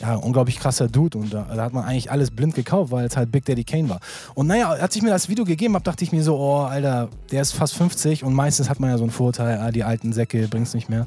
[0.00, 1.18] ja, unglaublich krasser Dude.
[1.18, 3.88] Und da, da hat man eigentlich alles blind gekauft, weil es halt Big Daddy Kane
[3.88, 4.00] war.
[4.34, 7.08] Und naja, als ich mir das Video gegeben habe, dachte ich mir so, oh, Alter,
[7.30, 10.12] der ist fast 50 und meistens hat man ja so einen Vorteil, ah, die alten
[10.12, 11.06] Säcke bringt's nicht mehr.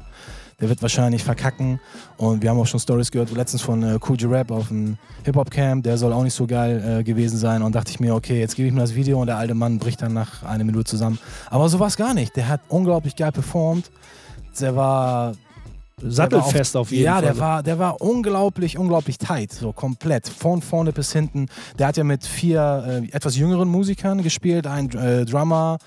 [0.58, 1.80] Der wird wahrscheinlich verkacken.
[2.16, 5.84] Und wir haben auch schon Stories gehört, letztens von äh, Coogee Rap auf dem Hip-Hop-Camp.
[5.84, 7.60] Der soll auch nicht so geil äh, gewesen sein.
[7.62, 9.78] Und dachte ich mir, okay, jetzt gebe ich mir das Video und der alte Mann
[9.78, 11.18] bricht dann nach einer Minute zusammen.
[11.50, 12.36] Aber so war es gar nicht.
[12.36, 13.90] Der hat unglaublich geil performt.
[14.58, 15.34] Der war
[16.00, 17.22] sattelfest war auf jeden ja, Fall.
[17.22, 21.48] der war, der war unglaublich, unglaublich tight, so komplett, von vorne bis hinten.
[21.78, 25.78] Der hat ja mit vier äh, etwas jüngeren Musikern gespielt, ein äh, Drummer,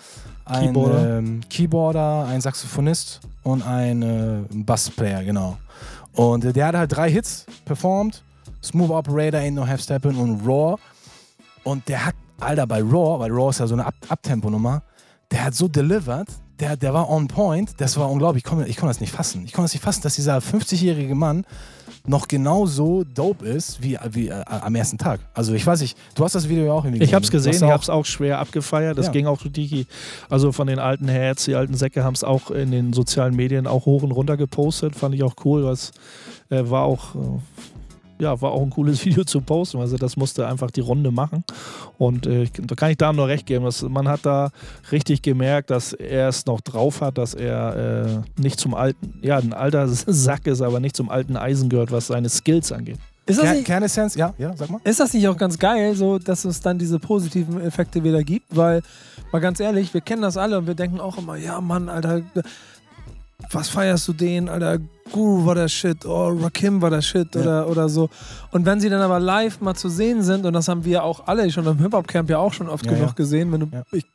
[0.46, 1.18] ein Keyboarder.
[1.18, 5.58] ähm, Keyboarder, ein Saxophonist und ein äh, Bassplayer, genau.
[6.14, 8.24] Und äh, der hat halt drei Hits performt,
[8.64, 10.76] Smooth Operator, Ain't No Half Steppin' und Raw.
[11.64, 14.82] Und der hat, Alter, bei Raw, weil Raw ist ja so eine Up Abtempo-Nummer,
[15.32, 16.28] der hat so delivered,
[16.60, 18.44] der, der war on point, das war unglaublich.
[18.44, 19.44] Ich konnte ich das nicht fassen.
[19.46, 21.46] Ich konnte das nicht fassen, dass dieser 50-jährige Mann
[22.06, 25.20] noch genauso dope ist wie, wie äh, am ersten Tag.
[25.34, 27.54] Also ich weiß nicht, du hast das Video ja auch irgendwie Ich habe es gesehen,
[27.54, 28.98] ich habe es auch schwer abgefeiert.
[28.98, 29.12] Das Ja.
[29.12, 29.86] ging auch die,
[30.30, 33.68] also von den alten Heads, die alten Säcke haben es auch in den sozialen Medien
[33.68, 34.96] auch hoch und runter gepostet.
[34.96, 35.92] Fand ich auch cool, was
[36.50, 37.20] äh, war auch äh,
[38.20, 39.80] ja, war auch ein cooles Video zu posten.
[39.80, 41.44] Also das musste einfach die Runde machen.
[41.98, 43.66] Und äh, da kann ich da nur recht geben.
[43.66, 44.50] Dass, man hat da
[44.92, 49.38] richtig gemerkt, dass er es noch drauf hat, dass er äh, nicht zum alten, ja,
[49.38, 52.98] ein alter Sack ist, aber nicht zum alten Eisen gehört, was seine Skills angeht.
[53.26, 54.82] Ist das, Ker- nicht, Kernessenz, ja, ja, sag mal.
[54.84, 58.58] ist das nicht auch ganz geil, so dass es dann diese positiven Effekte wieder gibt?
[58.58, 58.82] Weil,
[59.32, 62.24] mal ganz ehrlich, wir kennen das alle und wir denken auch immer, ja Mann, Alter,
[63.52, 64.80] was feierst du den, Alter?
[65.12, 67.42] Guru war der Shit, oh, Rakim war der Shit Ja.
[67.42, 68.10] oder, oder so.
[68.52, 71.28] Und wenn sie dann aber live mal zu sehen sind, und das haben wir auch
[71.28, 73.14] alle schon im Hip-Hop-Camp ja auch schon oft Ja, genug ja.
[73.14, 73.84] gesehen, wenn du, Ja.
[73.92, 74.06] ich,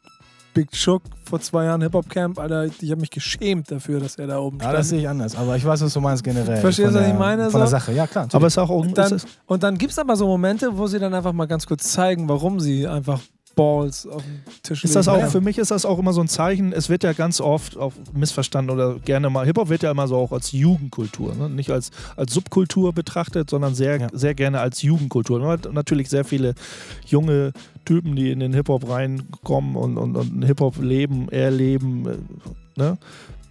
[0.53, 4.39] Big Shook vor zwei Jahren Hip-Hop-Camp, Alter, ich habe mich geschämt dafür, dass er da
[4.39, 4.79] oben Ja, stand.
[4.79, 6.59] das sehe ich anders, aber ich weiß, was du meinst generell.
[6.61, 7.67] Verstehst du, was der, ich meine, Von der?
[7.69, 8.29] Sache, ja klar.
[8.33, 10.87] Aber es ist auch Und es dann, und dann gibt es aber so Momente, wo
[10.87, 13.21] sie dann einfach mal ganz kurz zeigen, warum sie einfach
[13.55, 15.27] Balls auf den Tisch Ist das auch, Ja.
[15.29, 17.93] für mich ist das auch immer so ein Zeichen, es wird ja ganz oft auch
[18.13, 21.49] missverstanden oder gerne mal, Hip-Hop wird ja immer so auch als Jugendkultur, ne?
[21.49, 24.09] nicht als, als Subkultur betrachtet, sondern sehr, Ja.
[24.13, 25.41] sehr gerne als Jugendkultur.
[25.41, 26.55] Man hat natürlich sehr viele
[27.07, 27.53] junge
[27.85, 32.99] Typen, die in den Hip-Hop reinkommen und, und, und Hip-Hop leben, erleben, äh, ne?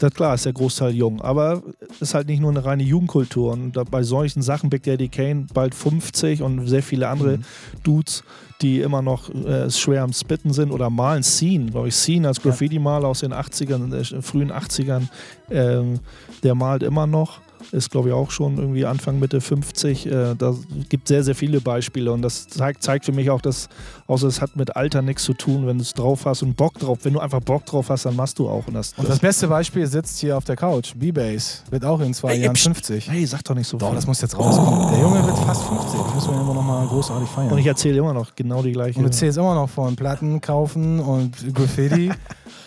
[0.03, 3.53] Das klar ist der Großteil jung, aber es ist halt nicht nur eine reine Jugendkultur.
[3.53, 7.43] Und bei solchen Sachen, Big Daddy Kane bald 50 und sehr viele andere Mhm.
[7.83, 8.25] Dudes,
[8.61, 11.23] die immer noch äh, schwer am Spitten sind oder malen.
[11.23, 15.07] Scene, glaube ich, Scene als Graffiti-Maler aus den 80ern, äh, frühen 80ern,
[15.49, 16.01] ähm,
[16.43, 17.39] der malt immer noch.
[17.71, 20.05] Ist, glaube ich, auch schon irgendwie Anfang, Mitte 50.
[20.05, 20.53] Äh, da
[20.89, 23.69] gibt sehr, sehr viele Beispiele und das zeigt, zeigt für mich auch, dass,
[24.07, 26.77] außer es hat mit Alter nichts zu tun, wenn du es drauf hast und Bock
[26.79, 26.99] drauf.
[27.03, 28.67] Wenn du einfach Bock drauf hast, dann machst du auch.
[28.67, 30.93] Und das, Und das beste Beispiel sitzt hier auf der Couch.
[30.95, 32.63] B-Base wird auch in zwei Ey, Jahren pst.
[32.65, 33.09] 50.
[33.09, 33.95] hey, sag doch nicht so Doch, viel.
[33.95, 34.91] das muss jetzt rauskommen.
[34.91, 35.99] Der Junge wird fast 50.
[35.99, 37.51] Das müssen wir immer noch mal großartig feiern.
[37.51, 38.99] und ich erzähle immer noch genau die gleiche.
[38.99, 42.11] Und du zählst immer noch von Platten kaufen und Graffiti.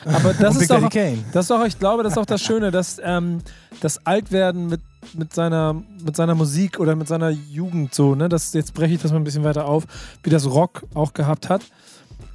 [0.06, 3.00] Aber das ist doch, das ist doch, ich glaube, das ist auch das Schöne, dass
[3.02, 3.40] ähm,
[3.80, 4.80] das Altwerden mit,
[5.14, 9.02] mit, seiner, mit seiner Musik oder mit seiner Jugend so, ne, das, jetzt breche ich
[9.02, 9.84] das mal ein bisschen weiter auf,
[10.22, 11.62] wie das Rock auch gehabt hat.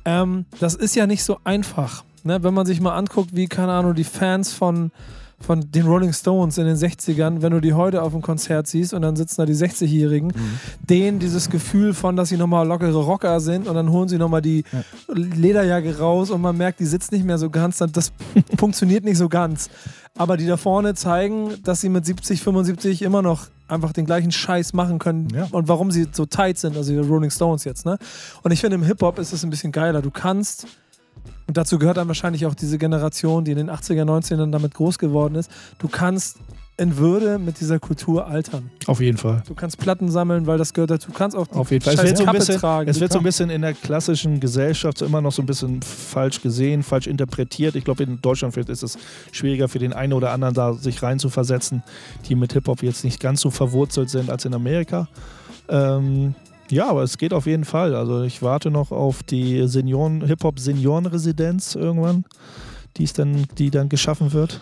[0.05, 2.03] Ähm, das ist ja nicht so einfach.
[2.23, 2.43] Ne?
[2.43, 4.91] Wenn man sich mal anguckt, wie, keine Ahnung, die Fans von,
[5.41, 8.93] von den Rolling Stones in den 60ern, wenn du die heute auf dem Konzert siehst
[8.93, 10.31] und dann sitzen da die 60-Jährigen,
[10.89, 14.41] denen dieses Gefühl von, dass sie nochmal lockere Rocker sind und dann holen sie nochmal
[14.41, 14.63] die
[15.13, 18.11] Lederjacke raus und man merkt, die sitzt nicht mehr so ganz, das
[18.57, 19.69] funktioniert nicht so ganz.
[20.17, 24.31] Aber die da vorne zeigen, dass sie mit 70, 75 immer noch einfach den gleichen
[24.31, 25.47] Scheiß machen können Ja.
[25.51, 27.85] und warum sie so tight sind, also die Rolling Stones jetzt.
[27.85, 27.97] Ne?
[28.43, 30.01] Und ich finde, im Hip-Hop ist es ein bisschen geiler.
[30.01, 30.67] Du kannst,
[31.51, 34.97] und dazu gehört dann wahrscheinlich auch diese Generation, die in den 80er, 90ern damit groß
[34.97, 36.37] geworden ist, du kannst
[36.77, 38.71] in Würde mit dieser Kultur altern.
[38.87, 39.43] Auf jeden Fall.
[39.45, 41.11] Du kannst Platten sammeln, weil das gehört dazu.
[41.11, 41.95] Du kannst auch die Auf jeden Fall.
[41.95, 42.89] Es wird, so ein bisschen, tragen.
[42.89, 45.81] es wird so ein bisschen in der klassischen Gesellschaft so immer noch so ein bisschen
[45.81, 47.75] falsch gesehen, falsch interpretiert.
[47.75, 48.97] Ich glaube, in Deutschland ist es
[49.33, 51.83] schwieriger für den einen oder anderen da sich reinzuversetzen,
[52.29, 55.09] die mit Hip-Hop jetzt nicht ganz so verwurzelt sind als in Amerika.
[55.67, 56.33] Ähm,
[56.71, 57.95] ja, aber es geht auf jeden Fall.
[57.95, 62.25] Also ich warte noch auf die Senioren, Hip-Hop-Seniorenresidenz irgendwann,
[62.97, 64.59] die, es dann, die dann geschaffen wird.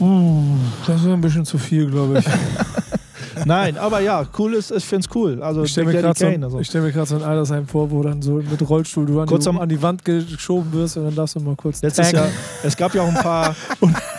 [0.00, 0.42] Uh,
[0.86, 2.26] das ist ein bisschen zu viel, glaube ich.
[3.44, 5.42] Nein, aber ja, cool ist, ich finde es cool.
[5.42, 6.60] Also Ich stelle mir gerade so, also.
[6.60, 9.46] ich stell mir so ein Altersheim vor, wo dann so mit Rollstuhl du an, Kurz
[9.46, 12.12] an die Wand geschoben wirst und dann darfst du mal kurz Letztes.
[12.12, 12.28] Jahr,
[12.62, 13.54] es gab ja auch ein paar,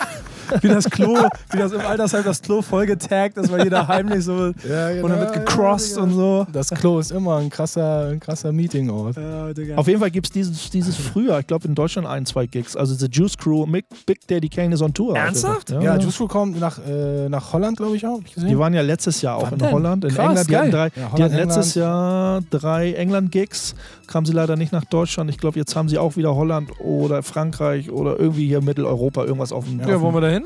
[0.62, 1.16] wie das Klo,
[1.50, 5.04] wie das im Altersheim das Klo voll getaggt ist, weil jeder heimlich so Ja, genau,
[5.04, 6.46] und dann wird gecrossed und so.
[6.52, 9.16] Das Klo ist immer ein krasser, ein krasser Meetingort.
[9.16, 9.48] Ja.
[9.76, 12.76] Auf jeden Fall gibt es dieses, dieses früher, ich glaube in Deutschland ein, zwei Gigs.
[12.76, 15.16] Also The Juice Crew, Big, Big Daddy Kane ist on Tour.
[15.16, 15.70] Ernsthaft?
[15.70, 16.00] Ja, Ja, ja.
[16.00, 18.20] Juice Crew kommt nach, äh, nach Holland, glaube ich auch.
[18.24, 18.48] Ich gesehen.
[18.48, 19.72] Die waren ja letztes Jahr auch Wann in denn?
[19.72, 20.48] Holland, in Krass, England.
[20.50, 21.92] Die hatten, drei, Ja, die Holland, hatten letztes England.
[21.94, 23.74] Jahr drei England-Gigs,
[24.06, 25.30] kamen sie leider nicht nach Deutschland.
[25.30, 29.52] Ich glaube, jetzt haben sie auch wieder Holland oder Frankreich oder irgendwie hier Mitteleuropa irgendwas
[29.52, 29.80] auf dem.
[29.80, 30.37] ja, wollen wir da hin?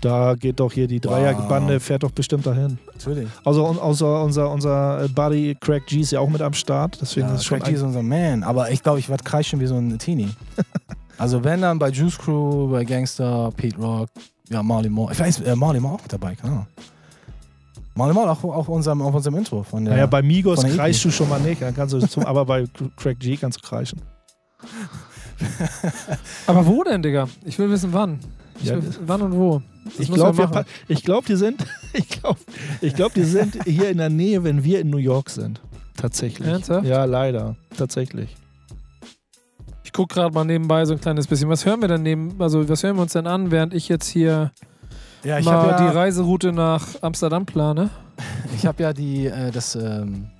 [0.00, 1.82] Da geht doch hier die Dreierbande, Wow.
[1.82, 2.78] fährt doch bestimmt dahin.
[2.92, 3.28] Natürlich.
[3.44, 6.98] Also un- außer unser, unser Buddy Craig G ist ja auch mit am Start.
[7.00, 8.42] Deswegen Ja, ist Craig G ist unser Man.
[8.42, 10.30] Aber ich glaube, ich werde kreischen wie so ein Teenie.
[11.18, 14.08] also wenn dann bei Juice Crew, bei Gangster, Pete Rock,
[14.48, 15.14] Ja, Marley Moore.
[15.14, 16.66] Vielleicht ist äh, Marley Moore auch mit dabei, keine Ahnung.
[17.94, 19.62] Marley Moore auch auf unserem, auf unserem Intro.
[19.62, 22.00] Von der, Naja, bei Migos von der kreischst du schon mal nicht, dann kannst du
[22.06, 22.64] zum, aber bei
[22.96, 24.00] Craig G kannst du kreischen.
[26.46, 27.28] Aber wo denn, Digga?
[27.44, 28.18] Ich will wissen, wann.
[28.60, 29.62] Ich Ja, wann und wo.
[29.84, 30.64] Das Ich glaube, wir machen.
[30.88, 32.38] ich glaub, die sind, ich glaube,
[32.80, 35.60] ich glaub, die sind hier in der Nähe, wenn wir in New York sind.
[35.96, 36.48] Tatsächlich.
[36.48, 36.86] Ernsthaft?
[36.86, 37.56] Ja, leider.
[37.76, 38.36] Tatsächlich.
[39.84, 41.48] Ich gucke gerade mal nebenbei so ein kleines bisschen.
[41.48, 44.08] Was hören wir denn neben, also was hören wir uns denn an, während ich jetzt
[44.08, 44.52] hier
[45.22, 47.90] ja, ich mal habe die ja, Reiseroute nach Amsterdam plane?
[48.56, 50.30] ich hab ja die, äh, das, ähm,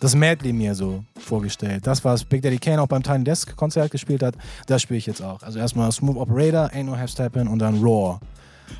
[0.00, 1.86] das Medley mir so vorgestellt.
[1.86, 4.34] Das, was Big Daddy Kane auch beim Tiny Desk Konzert gespielt hat,
[4.66, 5.42] das spiele ich jetzt auch.
[5.42, 8.20] Also erstmal Smooth Operator, Ain't No Half Steppin' und dann Roar.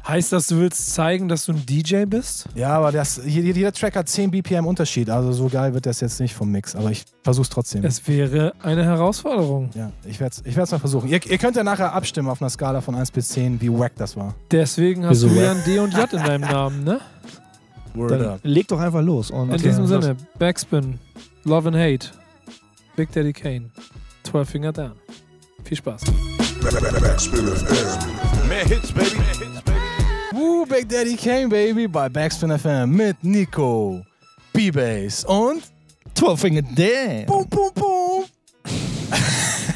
[0.07, 2.44] Heißt das, du willst zeigen, dass du ein DJ bist?
[2.54, 5.09] Ja, aber das, jeder, jeder Track hat 10 BPM Unterschied.
[5.09, 6.76] Also so geil wird das jetzt nicht vom Mix.
[6.76, 7.83] Aber ich versuch's trotzdem.
[7.85, 9.70] Es wäre eine Herausforderung.
[9.74, 11.09] ja, ich werde es ich werd's mal versuchen.
[11.09, 13.92] Ihr, ihr könnt ja nachher abstimmen auf einer Skala von 1 bis 10, wie wack
[13.96, 14.35] das war.
[14.50, 15.57] Deswegen hast Wieso du ja wack?
[15.57, 17.00] ein D und J in deinem Namen, ne?
[17.99, 19.31] Word Dann leg doch einfach los.
[19.31, 20.99] Und In diesem das- Sinne, Backspin,
[21.45, 22.09] Love and Hate,
[22.97, 23.71] Big Daddy Kane,
[24.25, 24.93] 12 Finger Down.
[25.65, 26.03] Viel Spaß.
[27.03, 28.49] Backspin FM.
[28.49, 29.17] Mehr Hits, baby.
[29.17, 29.79] Mehr Hits, baby.
[30.33, 34.05] Woo, Big Daddy Kane, Baby bei Backspin FM mit Nico,
[34.53, 35.63] B-Bass und
[36.15, 37.27] 12 Finger Damn.
[37.27, 38.25] Boom, Boom, Boom.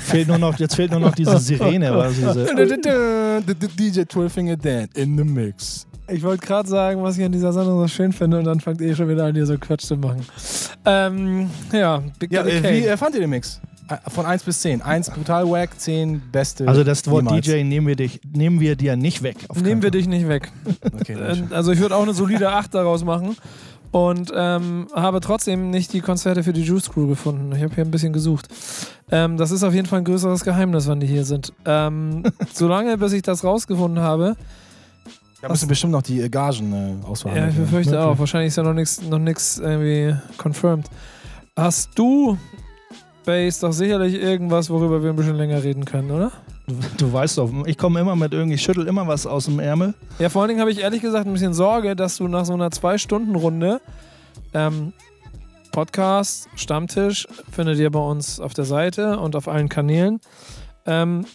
[0.05, 1.91] Fehlt nur noch, jetzt fehlt nur noch diese Sirene.
[1.93, 3.43] Also diese,
[3.79, 5.87] DJ 12 Finger Dan in the Mix.
[6.12, 8.81] Ich wollte gerade sagen, was ich an dieser Sendung so schön finde und dann fangt
[8.81, 10.25] ihr schon wieder an, hier so Quatsch zu machen.
[10.85, 13.61] Ähm, ja, Big Ja, Daddy äh, wie äh, fand ihr den Mix?
[13.88, 14.83] Äh, Von 1 bis 10.
[14.83, 16.68] 1 brutal wack, 10 beste.
[16.68, 17.46] also das Wort niemals.
[17.46, 19.37] DJ nehmen wir, dich, nehmen wir dir nicht weg.
[19.48, 20.51] auf Nehmen wir dich nicht weg.
[21.01, 21.14] Okay.
[21.14, 23.37] Äh, Also ich würde auch eine solide 8 daraus machen.
[23.90, 27.53] Und ähm, habe trotzdem nicht die Konzerte für die Juice Crew gefunden.
[27.55, 28.48] Ich habe hier ein bisschen gesucht.
[29.11, 31.53] Ähm, das ist auf jeden Fall ein größeres Geheimnis, wann die hier sind.
[31.66, 32.22] Ähm,
[32.55, 34.37] solange, bis ich das rausgefunden habe,
[35.42, 37.37] Da müssen bestimmt noch die äh, Gagen äh, auswahl.
[37.37, 40.88] ja, ich befürchte auch, wahrscheinlich ist ja noch nichts noch nix irgendwie confirmed.
[41.57, 42.38] Hast du,
[43.24, 46.31] Base, doch sicherlich irgendwas, worüber wir ein bisschen länger reden können, oder?
[46.68, 49.59] Du, du weißt doch, ich komme immer mit irgendwie, ich schüttel immer was aus dem
[49.59, 49.94] Ärmel.
[50.20, 52.55] Ja, vor allen Dingen habe ich ehrlich gesagt ein bisschen Sorge, dass du nach so
[52.55, 53.81] einer Zwei-Stunden-Runde
[54.55, 54.92] ähm,
[55.72, 60.20] Podcast, Stammtisch findet ihr bei uns auf der Seite und auf allen Kanälen.
[60.87, 61.26] Ähm,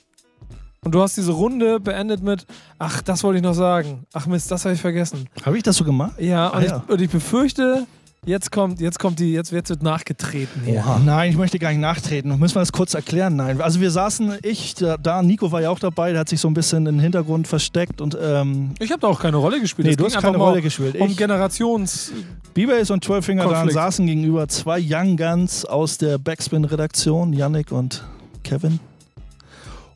[0.87, 2.45] und du hast diese Runde beendet mit,
[2.79, 4.05] ach, das wollte ich noch sagen.
[4.13, 5.27] Ach Mist, das habe ich vergessen.
[5.45, 6.13] Habe ich das so gemacht?
[6.19, 6.83] Ja, und, Ah, ja.
[6.87, 7.85] Ich, und ich befürchte,
[8.25, 10.79] jetzt kommt, jetzt kommt die, jetzt wird nachgetreten hier.
[10.79, 10.99] Oha.
[11.05, 12.29] Nein, ich möchte gar nicht nachtreten.
[12.39, 13.35] Müssen wir das kurz erklären?
[13.35, 13.59] Nein.
[13.61, 16.53] Also wir saßen, ich, da, Nico war ja auch dabei, der hat sich so ein
[16.53, 19.85] bisschen im Hintergrund versteckt und ähm, Ich habe da auch keine Rolle gespielt.
[19.85, 20.95] nee, Es du hast keine Rolle gespielt.
[20.99, 22.11] Um Ich, Generations.
[22.53, 23.73] B-Bass und 12 Finger Konflikt.
[23.73, 28.03] saßen gegenüber zwei Young Guns aus der Backspin-Redaktion, Yannick und
[28.43, 28.79] Kevin.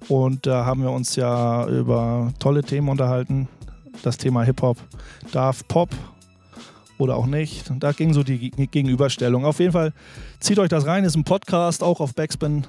[0.07, 3.47] Und da haben wir uns ja über tolle Themen unterhalten.
[4.03, 4.77] Das Thema Hip-Hop.
[5.31, 5.89] Darf Pop
[6.97, 7.71] oder auch nicht?
[7.79, 9.45] Da ging so die Ge- Gegenüberstellung.
[9.45, 9.93] Auf jeden Fall
[10.39, 12.65] zieht euch das rein, ist ein Podcast, auch auf Backspin.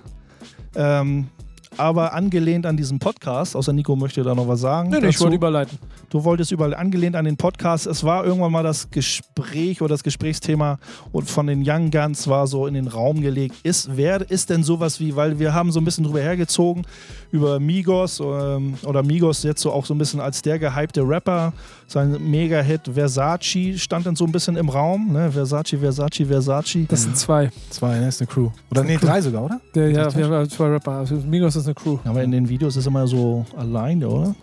[0.75, 1.29] Ähm,
[1.77, 4.91] aber angelehnt an diesen Podcast, außer Nico möchte da noch was sagen.
[4.91, 5.79] Nee, nee, ich wollte überleiten.
[6.11, 7.87] Du wolltest überall angelehnt an den Podcast.
[7.87, 10.79] Es war irgendwann mal das Gespräch oder das Gesprächsthema
[11.11, 13.57] und von den Young Guns war so in den Raum gelegt.
[13.63, 16.85] Ist, wer ist denn sowas wie, weil wir haben so ein bisschen drüber hergezogen,
[17.31, 21.53] über Migos ähm, oder Migos jetzt so auch so ein bisschen als der gehypte Rapper.
[21.87, 25.13] Sein Mega-Hit Versace stand dann so ein bisschen im Raum.
[25.13, 25.31] Ne?
[25.31, 26.87] Versace, Versace, Versace.
[26.89, 27.51] Das sind zwei.
[27.71, 28.09] Zwei, ne?
[28.09, 28.51] Ist eine Crew.
[28.71, 29.61] Oder nee, drei sogar, oder?
[29.75, 30.93] Der, ja, wir haben zwei Rapper.
[30.93, 31.99] Also Migos ist eine Crew.
[32.05, 34.35] Aber in den Videos ist immer so alleine, oder?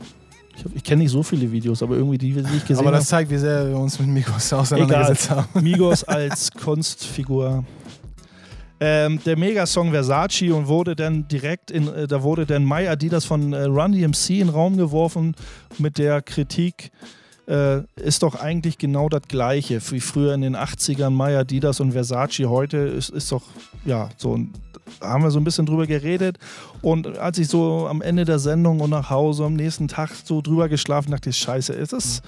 [0.55, 2.97] Ich, ich kenne nicht so viele Videos, aber irgendwie die, die ich gesehen Aber habe.
[2.97, 5.47] das zeigt, wie sehr wir uns mit Mikros auseinandergesetzt haben.
[5.61, 7.63] Migos als Kunstfigur.
[8.81, 13.25] Ähm, der Megasong Versace und wurde dann direkt in, äh, da wurde dann My Adidas
[13.25, 15.35] von äh, Run DMC in den Raum geworfen
[15.79, 16.91] mit der Kritik,
[17.49, 21.91] äh, ist doch eigentlich genau das Gleiche wie früher in den 80ern My Adidas und
[21.91, 22.45] Versace.
[22.45, 23.43] Heute ist, ist doch,
[23.83, 24.53] ja, so ein
[25.01, 26.37] haben wir so ein bisschen drüber geredet
[26.81, 30.41] und als ich so am Ende der Sendung und nach Hause am nächsten Tag so
[30.41, 32.21] drüber geschlafen, dachte ich, scheiße, ist das,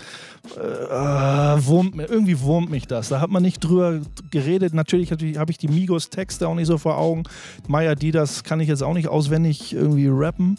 [0.58, 3.10] äh, wurmt, mir- irgendwie wurmt mich das.
[3.10, 4.74] Da hat man nicht drüber geredet.
[4.74, 7.24] Natürlich, natürlich habe ich die Migos-Texte auch nicht so vor Augen.
[7.68, 10.58] Maya Didas kann ich jetzt auch nicht auswendig irgendwie rappen.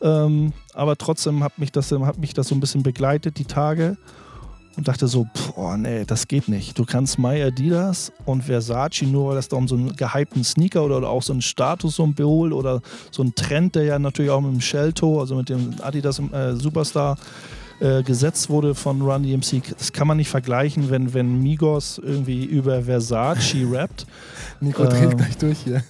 [0.00, 3.96] Ähm, aber trotzdem hat mich, das, hat mich das so ein bisschen begleitet, die Tage.
[4.76, 6.78] Und dachte so, boah, nee, das geht nicht.
[6.78, 10.84] Du kannst My Adidas und Versace nur, weil das da um so einen gehypten Sneaker
[10.84, 14.52] oder, oder auch so einen Statussymbol oder so einen Trend, der ja natürlich auch mit
[14.52, 17.16] dem Shell-Toe, also mit dem Adidas äh, Superstar
[17.80, 22.44] äh, gesetzt wurde von Run DMC, das kann man nicht vergleichen, wenn, wenn Migos irgendwie
[22.44, 24.06] über Versace rappt.
[24.60, 25.82] Nico Ähm, dreht gleich durch hier.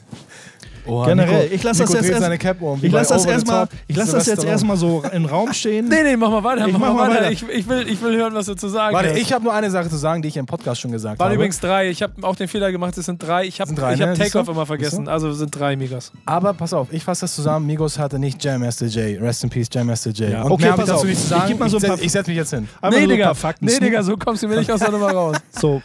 [0.87, 2.21] Oh, Generell, Nico- ich lass Nico das jetzt erst-
[2.63, 2.81] um.
[2.83, 3.77] bei lasse das erstmal Top.
[3.87, 5.89] ich lass das jetzt erstmal so im Raum stehen.
[5.95, 6.67] Nee, nee, mach mal weiter.
[6.67, 7.21] Ich mach, mach mal mal weiter.
[7.23, 7.33] weiter.
[7.33, 9.19] Ich, ich, will, ich will hören, was du zu sagen Warte, hast.
[9.19, 11.35] ich habe nur eine Sache zu sagen, die ich im Podcast schon gesagt Waren habe.
[11.37, 11.89] übrigens drei.
[11.89, 13.45] Ich habe auch den Fehler gemacht, es sind drei.
[13.47, 13.77] Ich habe hab
[14.11, 14.17] ne?
[14.17, 15.09] Siehst Takeoff immer vergessen.
[15.09, 16.13] Also es sind drei Migos.
[16.27, 17.67] Aber pass auf, ich fasse das zusammen.
[17.67, 19.21] Migos hatte nicht Jam Master J.
[19.21, 20.31] Rest in Peace, Jam Master J.
[20.31, 20.43] Ja.
[20.43, 21.05] Und Okay, hab pass auf.
[21.05, 22.69] nicht zu Ich geb mal so ich setze mich jetzt hin.
[22.81, 23.27] Einfach nee, Digga.
[23.27, 23.65] paar Fakten.
[23.67, 25.37] Nee, Digga, so kommst du mir nicht aus der Nummer raus.
[25.61, 25.83] So,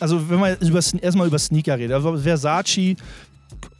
[0.00, 0.56] also wenn man
[0.98, 2.96] erstmal über Sneaker redet, also Versace,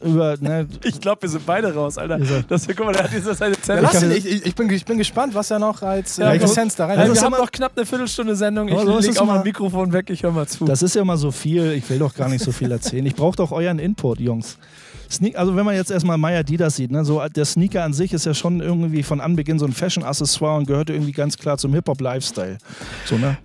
[0.01, 2.19] über, ne, Ich glaube, wir sind beide raus, Alter.
[2.47, 4.11] Das, guck mal, der hat jetzt seine Ja, Zelle.
[4.13, 6.37] ihn, ich, ich, ich, bin, ich bin gespannt, was er noch als Ja, äh.
[6.37, 8.67] Essenz da rein Also, das wir haben noch knapp eine Viertelstunde Sendung.
[8.67, 10.65] Ich Aber so ist leg es auch mal ein Mikrofon weg, ich höre mal zu.
[10.65, 13.05] das ist ja immer so viel, ich will doch gar nicht so viel erzählen.
[13.05, 14.57] Ich brauche doch euren Input, Jungs.
[15.09, 18.11] Sne also wenn man jetzt erstmal Maya Didas sieht, ne, so der Sneaker an sich
[18.13, 21.73] ist ja schon irgendwie von Anbeginn so ein Fashion-Accessoire und gehörte irgendwie ganz klar zum
[21.73, 22.57] Hip-Hop-Lifestyle.
[23.05, 23.37] So, ne?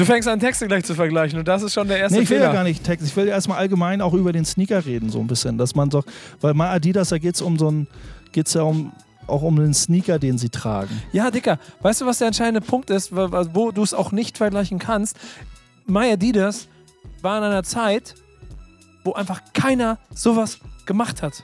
[0.00, 2.30] Du fängst an, Texte gleich zu vergleichen und das ist schon der erste Nee, ich
[2.30, 2.48] will Fehler.
[2.50, 3.06] ja gar nicht Text.
[3.06, 5.58] Ich will ja erstmal allgemein auch über den Sneaker reden, so ein bisschen.
[5.58, 6.04] Dass man doch,
[6.40, 7.86] weil bei Adidas, da geht es um so ein,
[8.32, 8.92] geht's ja um,
[9.26, 11.00] auch um den Sneaker, den sie tragen.
[11.12, 14.78] Ja, Dicker, weißt du, was der entscheidende Punkt ist, wo, du es auch nicht vergleichen
[14.78, 15.16] kannst?
[15.86, 16.68] My Adidas
[17.22, 18.14] war in einer Zeit,
[19.04, 21.42] wo einfach keiner sowas gemacht hat.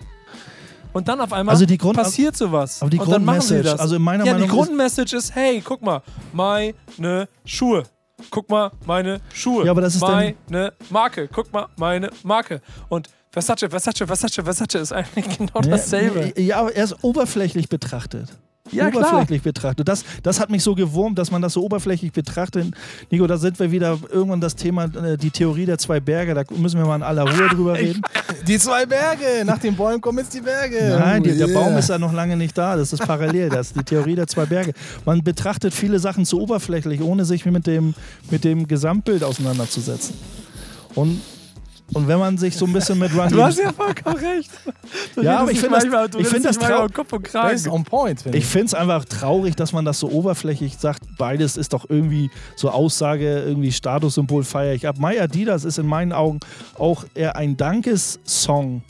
[0.92, 2.80] Und dann auf einmal Also Grund- passiert sowas.
[2.80, 3.80] aber die und dann machen sie Grundmessage, das.
[3.80, 6.00] also in meiner ja, Meinung die ist- Grundmessage ist, hey, guck mal,
[6.32, 7.82] meine Schuhe.
[8.30, 9.64] Guck mal, meine Schuhe.
[9.64, 11.28] Ja, aber das ist meine Marke.
[11.28, 12.60] Guck mal, meine Marke.
[12.88, 16.32] Und Versace, Versace, Versace, Versace ist eigentlich genau dasselbe.
[16.40, 18.30] Ja, aber erst oberflächlich betrachtet.
[18.72, 19.04] Ja, klar.
[19.08, 19.88] oberflächlich betrachtet.
[19.88, 22.66] Das, das hat mich so gewurmt, dass man das so oberflächlich betrachtet.
[23.10, 26.34] Nico, da sind wir wieder irgendwann das Thema, äh, die Theorie der zwei Berge.
[26.34, 28.02] Da müssen wir mal in aller Ruhe drüber reden.
[28.46, 29.44] Die zwei Berge.
[29.44, 30.96] Nach den Bäumen kommen jetzt die Berge.
[30.98, 31.60] Nein, die, der Yeah.
[31.60, 32.76] Baum ist ja noch lange nicht da.
[32.76, 33.48] Das ist parallel.
[33.50, 34.72] Das ist die Theorie der zwei Berge.
[35.04, 37.94] Man betrachtet viele Sachen zu oberflächlich, ohne sich mit dem,
[38.30, 40.14] mit dem Gesamtbild auseinanderzusetzen.
[40.94, 41.20] Und,
[41.94, 44.50] und wenn man sich so ein bisschen mit Run Du hast ja vollkommen recht.
[45.14, 45.84] Du Ja, aber ich finde das-
[46.18, 48.50] ich finde das dich manchmal trau- um Kopf und ist on point, finde Ich ich.
[48.50, 51.02] finde es einfach traurig, dass man das so oberflächlich sagt.
[51.18, 54.96] Beides ist doch irgendwie so Aussage, irgendwie Statussymbol feier ich ab.
[54.98, 56.40] My Adidas ist in meinen Augen
[56.78, 58.82] auch eher ein Dankessong.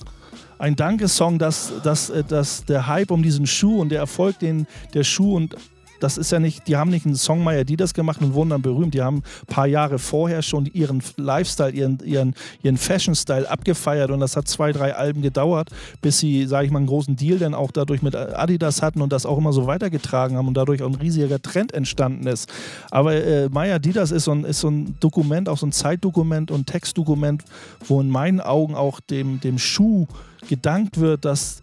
[0.59, 4.67] Ein Dankessong, dass, dass, äh, dass der Hype um diesen Schuh und der Erfolg, den
[4.95, 5.55] der Schuh und
[6.01, 8.63] das ist ja nicht, die haben nicht einen Song My Adidas gemacht und wurden dann
[8.63, 8.95] berühmt.
[8.95, 14.21] Die haben ein paar Jahre vorher schon ihren Lifestyle, ihren, ihren, ihren Fashion-Style abgefeiert und
[14.21, 15.71] das hat zwei, drei Alben gedauert,
[16.03, 19.13] bis sie, sage ich mal, einen großen Deal dann auch dadurch mit Adidas hatten und
[19.13, 22.51] das auch immer so weitergetragen haben und dadurch auch ein riesiger Trend entstanden ist.
[22.91, 26.51] Aber äh, My Adidas ist so, ein, ist so ein Dokument, auch so ein Zeitdokument
[26.51, 27.45] und Textdokument,
[27.87, 30.07] wo in meinen Augen auch dem, dem Schuh
[30.49, 31.63] gedankt wird, dass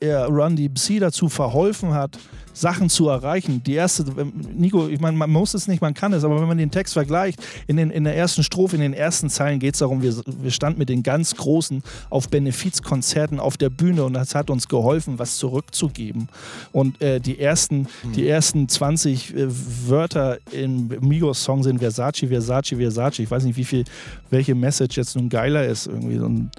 [0.00, 2.18] er Run DMC dazu verholfen hat,
[2.56, 3.62] Sachen zu erreichen.
[3.64, 6.48] Die erste, ähm, Nico, ich meine, man muss es nicht, man kann es, aber wenn
[6.48, 9.74] man den Text vergleicht, in, den, in der ersten Strophe, in den ersten Zeilen geht
[9.74, 14.14] es darum, wir, wir standen mit den ganz Großen auf Benefizkonzerten auf der Bühne und
[14.14, 16.28] das hat uns geholfen, was zurückzugeben.
[16.72, 19.46] Und äh, die, ersten, die ersten 20 äh,
[19.86, 23.18] Wörter im Migos-Song sind Versace, Versace, Versace.
[23.18, 23.84] Ich weiß nicht, wie viel,
[24.30, 25.88] welche Message jetzt nun geiler ist.
[25.88, 26.18] Irgendwie.
[26.18, 26.50] Und,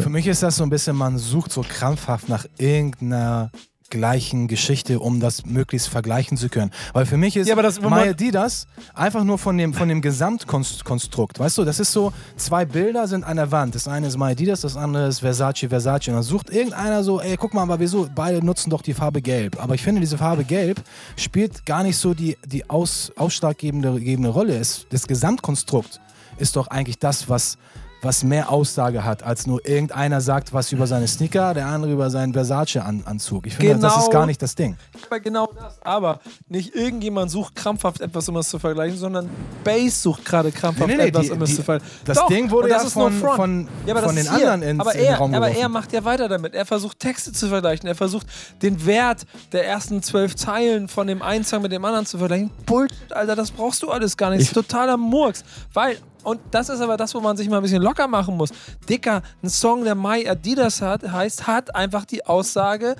[0.00, 3.50] Für mich ist das so ein bisschen, man sucht so krampfhaft nach irgendeiner
[3.90, 6.70] gleichen Geschichte, um das möglichst vergleichen zu können.
[6.92, 10.00] Weil für mich ist Ja, aber das- My Adidas einfach nur von dem, von dem
[10.00, 13.74] Gesamtkonstrukt, weißt du, das ist so, zwei Bilder sind an der Wand.
[13.74, 16.08] Das eine ist My Adidas, das andere ist Versace, Versace.
[16.08, 19.22] Und dann sucht irgendeiner so, ey, guck mal, aber wieso, beide nutzen doch die Farbe
[19.22, 19.62] Gelb.
[19.62, 20.82] Aber ich finde, diese Farbe Gelb
[21.16, 24.56] spielt gar nicht so die, die aus, ausschlaggebende gebende Rolle.
[24.56, 26.00] Es, das Gesamtkonstrukt
[26.38, 27.56] ist doch eigentlich das, was
[28.02, 32.10] was mehr Aussage hat, als nur irgendeiner sagt was über seine Sneaker, der andere über
[32.10, 33.46] seinen Versace-Anzug.
[33.46, 34.10] Ich finde, das ist Genau.
[34.12, 34.76] gar nicht das Ding.
[35.06, 35.78] Aber genau das.
[35.82, 39.28] Aber nicht irgendjemand sucht krampfhaft etwas, um es zu vergleichen, sondern
[39.64, 41.96] Bass sucht gerade krampfhaft Nee, nee, etwas, die- um es die- zu vergleichen.
[42.04, 44.92] das Doch, Ding wurde das ja von- von- ja, aber von den anderen ins- aber
[44.94, 45.62] in den er, Raum Aber geworfen.
[45.62, 46.54] er macht ja weiter damit.
[46.54, 47.88] Er versucht Texte zu vergleichen.
[47.88, 48.26] Er versucht
[48.62, 52.50] den Wert der ersten zwölf Zeilen von dem einen Song mit dem anderen zu vergleichen.
[52.66, 54.42] Bullshit, Alter, das brauchst du alles gar nicht.
[54.42, 55.44] Das ist totaler Murks.
[55.72, 58.50] Weil, und das ist aber das, wo man sich mal ein bisschen locker machen muss.
[58.88, 62.96] Dicker, ein Song, der My Adidas hat, heißt, hat einfach die Aussage,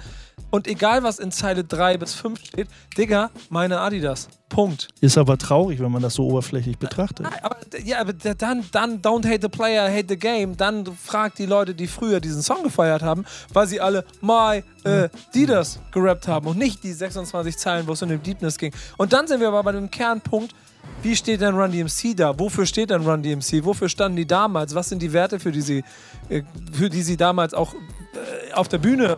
[0.50, 4.28] und egal was in Zeile 3 bis 5 steht, Digga, meine Adidas.
[4.48, 4.88] Punkt.
[5.00, 7.26] ist aber traurig, wenn man das so oberflächlich betrachtet.
[7.42, 10.56] Aber ja, aber dann, dann don't hate the player, hate the game.
[10.56, 15.08] Dann fragt die Leute, die früher diesen Song gefeiert haben, weil sie alle My äh,
[15.30, 18.72] Adidas gerappt haben und nicht die 26 Zeilen, wo es um den Deepness ging.
[18.96, 20.54] Und dann sind wir aber bei dem Kernpunkt,
[21.02, 22.38] wie steht denn Run DMC da?
[22.38, 23.64] Wofür steht denn Run DMC?
[23.64, 24.74] Wofür standen die damals?
[24.74, 25.84] Was sind die Werte, für die sie,
[26.28, 29.16] äh, für die sie damals auch äh, auf der Bühne,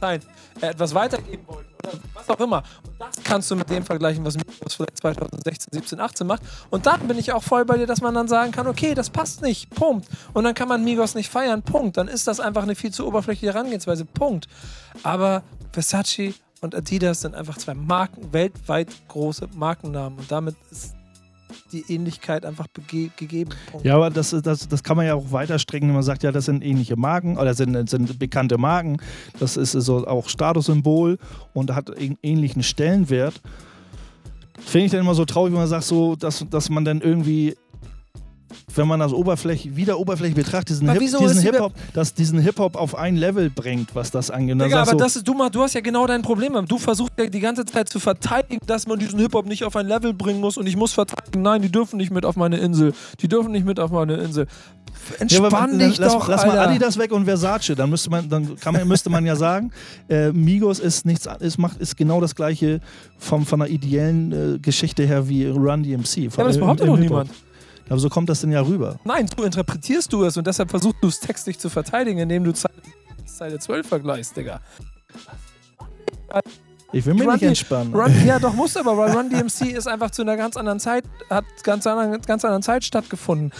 [0.00, 0.18] äh,
[0.60, 1.68] etwas weitergeben wollten?
[1.82, 2.62] Oder was auch immer.
[2.84, 6.42] Und das kannst du mit dem vergleichen, was Migos vielleicht 2016, 17, 18 macht.
[6.70, 9.10] Und dann bin ich auch voll bei dir, dass man dann sagen kann, okay, das
[9.10, 10.06] passt nicht, Punkt.
[10.34, 11.96] Und dann kann man Migos nicht feiern, Punkt.
[11.96, 14.48] Dann ist das einfach eine viel zu oberflächliche Herangehensweise, Punkt.
[15.02, 15.42] Aber
[15.72, 20.18] Versace und Adidas sind einfach zwei Marken, weltweit große Markennamen.
[20.18, 20.94] Und damit ist
[21.72, 23.50] die Ähnlichkeit einfach gegeben.
[23.70, 23.86] Punkt.
[23.86, 26.32] Ja, aber das, das, das kann man ja auch weiter strecken, wenn man sagt, ja,
[26.32, 28.98] das sind ähnliche Marken oder sind, sind bekannte Marken.
[29.38, 31.18] Das ist so auch Statussymbol
[31.54, 31.90] und hat
[32.22, 33.40] ähnlichen Stellenwert.
[34.58, 37.56] Finde ich dann immer so traurig, wenn man sagt, so, dass, dass man dann irgendwie,
[38.74, 42.94] wenn man das Oberfläche, wieder Oberfläche betrachtet, diesen, Aber Hip, Hip-Hop, dass diesen Hip-Hop auf
[42.94, 44.60] ein Level bringt, was das angeht.
[44.60, 46.54] Digga, aber du, das ist, du, mal- du hast ja genau dein Problem.
[46.66, 49.86] Du versuchst ja die ganze Zeit zu verteidigen, dass man diesen Hip-Hop nicht auf ein
[49.86, 52.92] Level bringen muss und ich muss verteidigen, nein, die dürfen nicht mit auf meine Insel.
[53.20, 54.46] Die dürfen nicht mit auf meine Insel.
[54.46, 56.70] Ja, Entspann man, dich lass, doch, lass mal Alter.
[56.70, 57.74] Adidas weg und Versace.
[57.74, 59.70] Dann müsste man, dann man, müsste man ja sagen,
[60.08, 62.80] äh, Migos ist nichts, ist, macht, ist genau das gleiche
[63.18, 66.16] vom, von der ideellen äh, Geschichte her wie Run DMC.
[66.16, 67.30] Ja, aber das behauptet doch niemand.
[67.88, 68.98] Aber so kommt das denn ja rüber.
[69.04, 72.52] Nein, so interpretierst du es und deshalb versuchst du es textlich zu verteidigen, indem du
[72.52, 72.74] Zeile,
[73.24, 74.60] Zeile 12 vergleichst, Digga.
[76.92, 77.94] Ich will mich Run nicht entspannen.
[77.94, 81.04] Run, ja, doch, musst aber, weil Run DMC ist einfach zu einer ganz anderen Zeit,
[81.30, 83.52] hat ganz anderen, ganz anderen Zeit stattgefunden.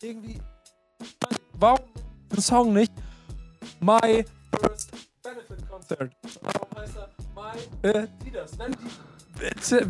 [0.00, 0.38] Irgendwie,
[1.54, 1.80] warum
[2.30, 2.92] ein Song nicht
[3.80, 4.24] My
[4.60, 4.90] First
[5.22, 6.12] Benefit Concert?
[6.42, 8.58] Warum heißt er My Adidas?
[8.58, 9.13] Wenn die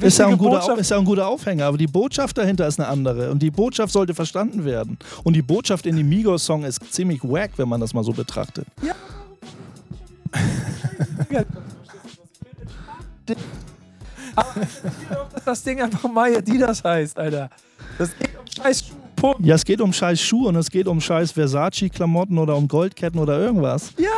[0.00, 2.80] Ist ja, ein guter, Botschaft- ist ja ein guter Aufhänger, aber die Botschaft dahinter ist
[2.80, 3.30] eine andere.
[3.30, 4.98] Und die Botschaft sollte verstanden werden.
[5.22, 8.66] Und die Botschaft in dem Migos-Song ist ziemlich wack, wenn man das mal so betrachtet.
[14.36, 17.48] Aber ich glaube, dass das Ding einfach My Adidas heißt, Alter.
[17.98, 18.94] Das geht um scheiß Schuh.
[19.32, 19.46] Punkt.
[19.46, 23.18] Ja, es geht um scheiß Schuhe und es geht um scheiß Versace-Klamotten oder um Goldketten
[23.18, 23.92] oder irgendwas.
[23.96, 24.10] Ja.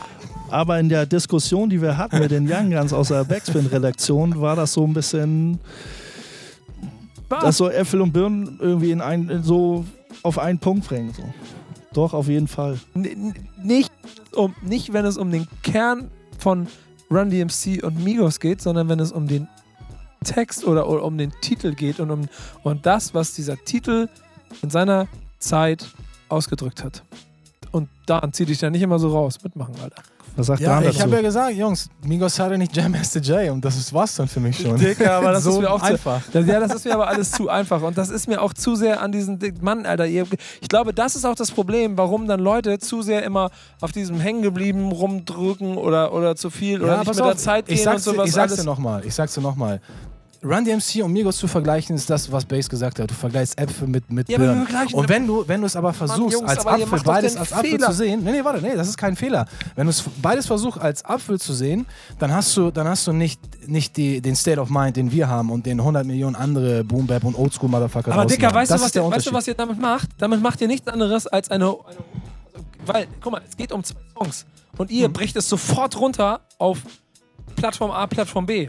[0.51, 4.57] Aber in der Diskussion, die wir hatten mit den Young Guns aus der Backspin-Redaktion, war
[4.57, 5.59] das so ein bisschen,
[7.29, 9.85] dass so Äpfel und Birnen irgendwie in ein, in so
[10.23, 11.13] auf einen Punkt bringen.
[11.17, 11.23] So.
[11.93, 12.79] Doch, auf jeden Fall.
[12.95, 13.93] N- nicht,
[14.35, 16.67] um, nicht, wenn es um den Kern von
[17.11, 19.49] Run DMC und Migos geht, sondern wenn es um den
[20.25, 22.23] Text oder, oder um den Titel geht und um
[22.65, 24.09] und das, was dieser Titel
[24.63, 25.07] in seiner
[25.39, 25.87] Zeit
[26.29, 27.03] ausgedrückt hat.
[27.73, 29.39] Und daran zieh dich da nicht immer so raus.
[29.43, 30.03] Mitmachen, Alter.
[30.39, 33.51] Was sagt Ja, Dan ich habe ja gesagt, Jungs, Migos hatte nicht Jam Master J
[33.51, 34.77] und das ist was dann für mich schon.
[34.79, 36.21] Dicker, aber das so ist mir auch zu, einfach.
[36.31, 37.81] Das, ja, das ist mir aber alles zu einfach.
[37.81, 40.07] Und das ist mir auch zu sehr an diesen Mann, Alter.
[40.07, 40.27] Ihr,
[40.61, 44.21] ich glaube, das ist auch das Problem, warum dann Leute zu sehr immer auf diesem
[44.21, 47.79] hängen geblieben rumdrücken oder, oder zu viel oder Ja, nicht mit der auf, Zeit gehen
[47.89, 48.29] und dir- sowas.
[48.29, 48.61] ich sag's alles.
[48.61, 49.81] dir nochmal, ich sag's dir nochmal.
[50.45, 53.11] Run DMC und Migos zu vergleichen, ist das, was Bass gesagt hat.
[53.11, 54.67] Du vergleichst Äpfel mit, mit Ja, Birnen.
[54.93, 57.71] Und wenn du, wenn du es aber versuchst, Jungs, als aber Apfel, beides als Apfel
[57.71, 57.87] Fehler.
[57.89, 59.47] zu sehen, nee, nee, warte, nee, das ist kein Fehler.
[59.75, 61.87] Wenn du es beides versuchst, als Apfel zu sehen,
[62.19, 65.29] dann hast du, dann hast du nicht, nicht die, den State of Mind, den wir
[65.29, 68.75] haben und den 100 Millionen andere Boom Bap und Oldschool Motherfucker Aber Dicker, weißt du,
[68.81, 70.09] was ihr, weißt du, was ihr damit macht?
[70.19, 71.65] Damit macht ihr nichts anderes als eine.
[71.65, 72.01] eine also,
[72.85, 74.47] weil, guck mal, es geht um zwei Songs.
[74.79, 76.79] Und ihr bricht es sofort runter auf
[77.57, 78.69] Plattform A, Plattform B.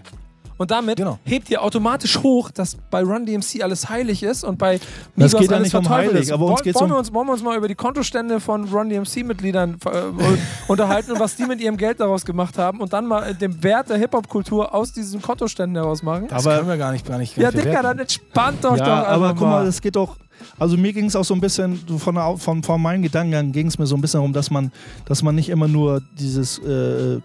[0.58, 1.20] Und damit Genau.
[1.24, 4.80] hebt ihr automatisch hoch, dass bei Run DMC alles heilig ist und bei
[5.16, 6.32] Das Migos geht ja alles nicht um heilig, ist.
[6.32, 8.64] aber uns wollen, geht's wollen, wir uns, wollen wir uns mal über die Kontostände von
[8.70, 9.90] Run DMC-Mitgliedern äh,
[10.68, 13.62] unterhalten und was die mit ihrem Geld daraus gemacht haben und dann mal äh, den
[13.64, 16.28] Wert der Hip-Hop-Kultur aus diesen Kontoständen heraus machen?
[16.30, 17.52] Das Aber- können wir gar nicht, gar nicht Ja.
[17.52, 20.18] Dicker, dann entspannt doch Ja, doch einfach aber guck mal, es geht doch.
[20.60, 23.68] Also mir ging es auch so ein bisschen, von, der, von, von meinen Gedankengang ging
[23.68, 24.72] es mir so ein bisschen darum, dass man,
[25.06, 27.20] dass man nicht immer nur dieses äh,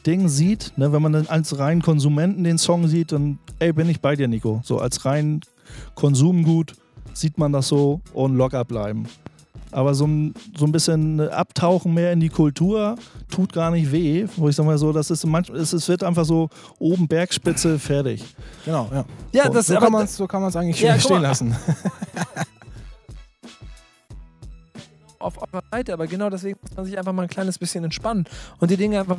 [0.00, 0.72] Konsum-Ding sieht.
[0.76, 0.92] Ne?
[0.92, 4.28] Wenn man dann als rein Konsumenten den Song sieht, dann ey, bin ich bei dir,
[4.28, 4.60] Nico.
[4.64, 5.40] So als rein
[5.94, 6.74] Konsumgut
[7.12, 9.06] sieht man das so und locker bleiben.
[9.72, 12.96] Aber so ein, so ein bisschen Abtauchen mehr in die Kultur
[13.30, 14.26] tut gar nicht weh.
[14.36, 16.48] Wo ich sag mal so, das ist manchmal, es, wird einfach so
[16.80, 18.24] oben Bergspitze fertig.
[18.64, 19.04] Genau, ja.
[19.32, 21.54] Ja, so, das so, aber kann man's, so kann man es eigentlich Ja, stehen lassen.
[25.20, 28.24] auf eurer Seite, aber genau deswegen muss man sich einfach mal ein kleines bisschen entspannen
[28.58, 29.18] und die Dinge einfach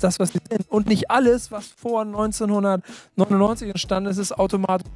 [0.00, 0.70] das, was sie sind.
[0.70, 4.86] Und nicht alles, was vor 1999 entstanden ist, ist automatisch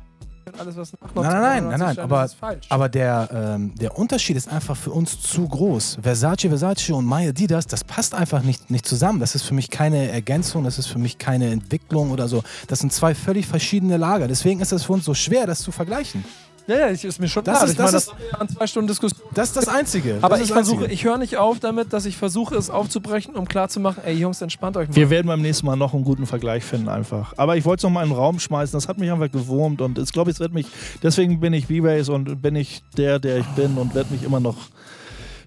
[0.58, 2.74] alles, was nach Nein, nein, nein, 1999 nein, aber-.
[2.74, 5.98] Aber der, ähm, der Unterschied ist einfach für uns zu groß.
[6.02, 9.20] Versace, Versace und My Adidas, das passt einfach nicht, nicht zusammen.
[9.20, 12.42] Das ist für mich keine Ergänzung, das ist für mich keine Entwicklung oder so.
[12.66, 14.28] Das sind zwei völlig verschiedene Lager.
[14.28, 16.24] Deswegen ist es für uns so schwer, das zu vergleichen.
[16.66, 17.64] Ja, ja, ich, ist mir schon Das klar.
[17.66, 19.20] ist- ich meine, das das haben wir ja an zwei Stunden Diskussion.
[19.34, 20.18] Das ist das Einzige.
[20.22, 22.70] Aber das ich ist das versuche, ich höre nicht auf damit, dass ich versuche, es
[22.70, 24.94] aufzubrechen, um klarzumachen, ey Jungs, entspannt euch mal.
[24.94, 27.34] Wir werden beim nächsten Mal noch einen guten Vergleich finden einfach.
[27.36, 28.76] Aber ich wollte es noch mal in den Raum schmeißen.
[28.76, 30.66] Das hat mich einfach gewurmt und ich glaube, es wird mich.
[31.02, 34.40] Deswegen bin ich V-Base und bin ich der, der ich bin und werde mich immer
[34.40, 34.56] noch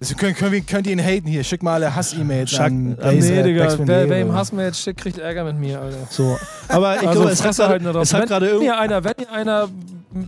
[0.00, 1.42] Also könnt, könnt, ihr- könnt ihr ihn haten hier?
[1.44, 4.66] Schick mal alle Hass-E-Mails an Ah, Nee, Base at Digga, wer, wer ihm oder- Hassmail
[4.66, 5.96] jetzt schickt, kriegt Ärger mit mir, Alter.
[6.10, 6.36] So.
[6.68, 8.02] Aber ich Also glaube, es hat drauf.
[8.02, 8.66] es hat wenn, gerade irgendwie.
[8.66, 9.68] ihr einer, wenn ihr einer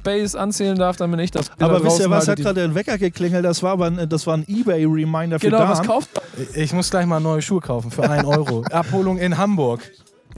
[0.04, 1.50] Base anzählen darf, dann bin ich das.
[1.58, 3.44] Aber wisst ihr was, hat gerade ein Wecker geklingelt?
[3.44, 5.86] Das war aber ein, das war ein Ebay-Reminder für Genau, was Dan.
[5.86, 6.10] kauft
[6.54, 8.64] Ich muss gleich mal neue Schuhe kaufen für 1 Euro.
[8.70, 9.80] Abholung in Hamburg.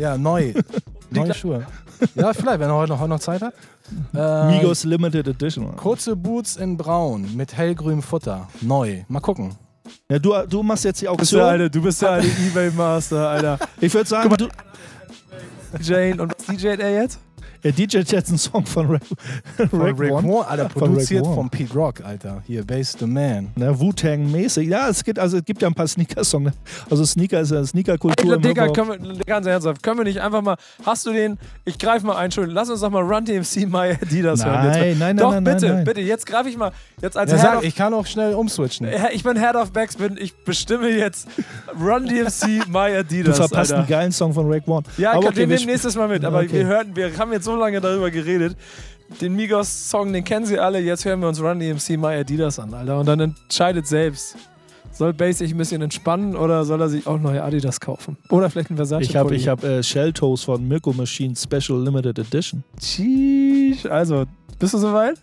[0.00, 0.54] Ja, neu.
[1.10, 1.66] Neue Schuhe.
[2.14, 3.52] Ja, vielleicht, wenn er heute noch, heute noch Zeit hat.
[4.14, 5.76] Äh, Migos Limited Edition.
[5.76, 8.48] Kurze Boots in Braun mit hellgrünem Futter.
[8.62, 9.02] Neu.
[9.08, 9.54] Mal gucken.
[10.08, 11.60] Ja, du, du machst jetzt die Du bist der Auktion.
[11.60, 13.58] alte, du bist der alte Ebay-Master, Alter.
[13.78, 14.48] Ich würde sagen, du,
[15.82, 17.18] Jane, und was DJt er jetzt?
[17.62, 19.02] Er DJt jetzt einen Song von Rick,
[19.70, 20.28] Von Rick Rick One.
[20.28, 21.34] Warren, Alter, Von produziert Warren.
[21.34, 22.42] von Pete Rock, Alter.
[22.46, 23.48] Hier, Base the Man.
[23.56, 24.68] Ne, Wu-Tang-mäßig.
[24.68, 26.44] Ja, es gibt, also, es gibt ja ein paar Sneaker-Songs.
[26.44, 26.52] ne?
[26.90, 28.36] Also Sneaker ist ja Sneaker-Kultur.
[28.38, 28.76] Digga, Hip-Hop.
[28.88, 32.16] können wir, ganz ernsthaft, können wir nicht einfach mal, hast du den, ich greife mal
[32.16, 34.54] ein, Entschuldigung, lass uns doch mal Run DMC My Adidas hören.
[34.66, 34.78] Nein, Jetzt.
[34.80, 35.84] nein, nein, Doch, nein, bitte, nein, nein.
[35.84, 38.34] bitte, jetzt greife ich mal, jetzt als Ja, Head sag, of, ich kann auch schnell
[38.34, 38.86] umswitchen.
[39.12, 41.28] Ich bin Head of Backspin, ich bestimme jetzt
[41.80, 43.76] Run DMC My Du Adidas, verpasst Alter.
[43.78, 44.82] einen geilen Song von Rick One.
[44.96, 46.24] Ja, Aber okay, den wir nehmen nächstes Mal mit.
[46.24, 46.52] Aber Okay.
[46.52, 48.56] wir hörten, wir haben jetzt so lange darüber geredet.
[49.20, 50.78] Den Migos-Song, den kennen sie alle.
[50.80, 53.00] Jetzt hören wir uns Run DMC My Adidas an, Alter.
[53.00, 54.36] Und dann entscheidet selbst.
[54.92, 58.16] Soll Bass sich ein bisschen entspannen oder soll er sich auch neue Adidas kaufen?
[58.28, 59.02] Oder vielleicht ein Versace?
[59.02, 62.64] Ich habe ich hab, äh, Shell Toes von Mirko Machine Special Limited Edition.
[62.80, 63.86] Sheesh.
[63.86, 64.26] Also,
[64.58, 65.14] bist du soweit?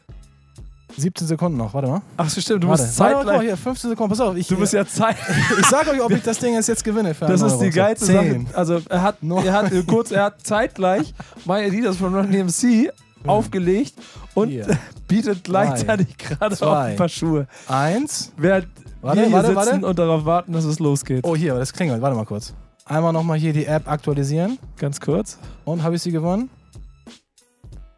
[0.95, 2.01] 17 Sekunden noch, warte mal.
[2.15, 2.63] Ach so, stimmt.
[2.63, 2.83] Du warte.
[2.83, 3.47] bist Warte, warte, zeitgleich.
[3.47, 4.35] hier, 15 Sekunden, pass auf.
[4.37, 5.17] Ich, Du bist ja Zeit.
[5.59, 7.13] ich sag euch, ob ich das Ding jetzt, jetzt gewinne.
[7.19, 8.23] Das ist die geilste So, Sache.
[8.29, 8.47] 10.
[8.53, 11.13] Also er hat, Nur- er hat äh, kurz, er hat zeitgleich
[11.45, 12.91] My Adidas von Run DMC
[13.25, 13.93] aufgelegt
[14.33, 14.51] und
[15.07, 16.91] bietet gleichzeitig gerade auf Zwei.
[16.91, 17.47] ein paar Schuhe.
[17.67, 18.31] Eins.
[18.37, 18.67] Während
[19.01, 19.85] Warte, wir hier warte, sitzen warte.
[19.87, 21.23] und darauf warten, dass es losgeht.
[21.23, 22.01] Oh, hier, das klingelt.
[22.01, 22.53] Warte mal kurz.
[22.85, 24.57] Einmal nochmal hier die App aktualisieren.
[24.77, 25.37] Ganz kurz.
[25.65, 26.49] Und habe ich sie gewonnen?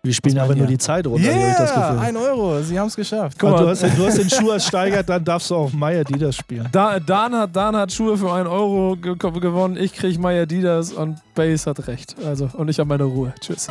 [0.10, 2.00] Wir spielen aber nur die Zeit runter, habe ich das Yeah, Gefühl.
[2.08, 2.62] ein Euro.
[2.64, 3.38] Sie haben es geschafft.
[3.40, 3.64] Guck Aber mal.
[3.66, 6.36] du, hast, den- du hast den Schuh als steigert, dann darfst du auch My Adidas
[6.36, 6.68] spielen.
[6.72, 10.92] Da, Dan, hat, Dan hat Schuhe für 1 Euro ge gewonnen, ich kriege My Adidas
[10.94, 12.16] und Base hat recht.
[12.26, 13.34] Also, und ich habe meine Ruhe.
[13.40, 13.68] Tschüss.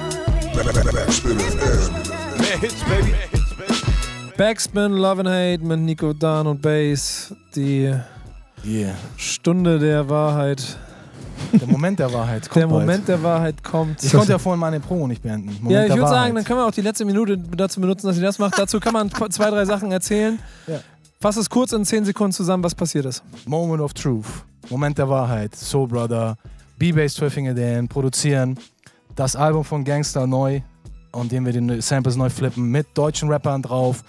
[4.37, 7.35] Backspin Love and Hate mit Nico, Dan und Base.
[7.57, 7.93] Die
[8.65, 8.95] Yeah.
[9.17, 10.77] Stunde der Wahrheit.
[11.53, 12.49] Der Moment der Wahrheit.
[12.49, 12.81] Kommt der bald.
[12.81, 14.03] Moment der Wahrheit kommt.
[14.03, 15.47] Ich konnte ja vorhin meine Promo nicht beenden.
[15.61, 18.17] Moment Ja, ich würde sagen, dann können wir auch die letzte Minute dazu benutzen, dass
[18.17, 18.59] sie das macht.
[18.59, 20.39] Dazu kann man zwei, drei Sachen erzählen.
[20.67, 20.81] Ja.
[21.21, 23.23] Fass es kurz in 10 Sekunden zusammen, was passiert ist.
[23.47, 24.27] Moment of Truth.
[24.71, 25.55] Moment der Wahrheit.
[25.55, 26.37] Soul Brother.
[26.79, 28.59] B-Bass Twiffing Dan produzieren.
[29.17, 30.61] Das Album von Gangster neu,
[31.13, 34.05] an dem wir die Samples neu flippen, mit deutschen Rappern drauf.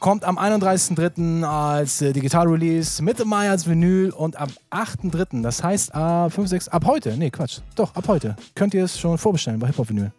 [0.00, 1.44] Kommt am 31.03.
[1.44, 6.68] als äh, Digital-Release, Mitte Mai als Vinyl und am 8.03., das heißt ab 5, 6,
[6.68, 10.10] ab heute, nee, Quatsch, doch, ab heute, könnt ihr es schon vorbestellen bei Hip-Hop Vinyl.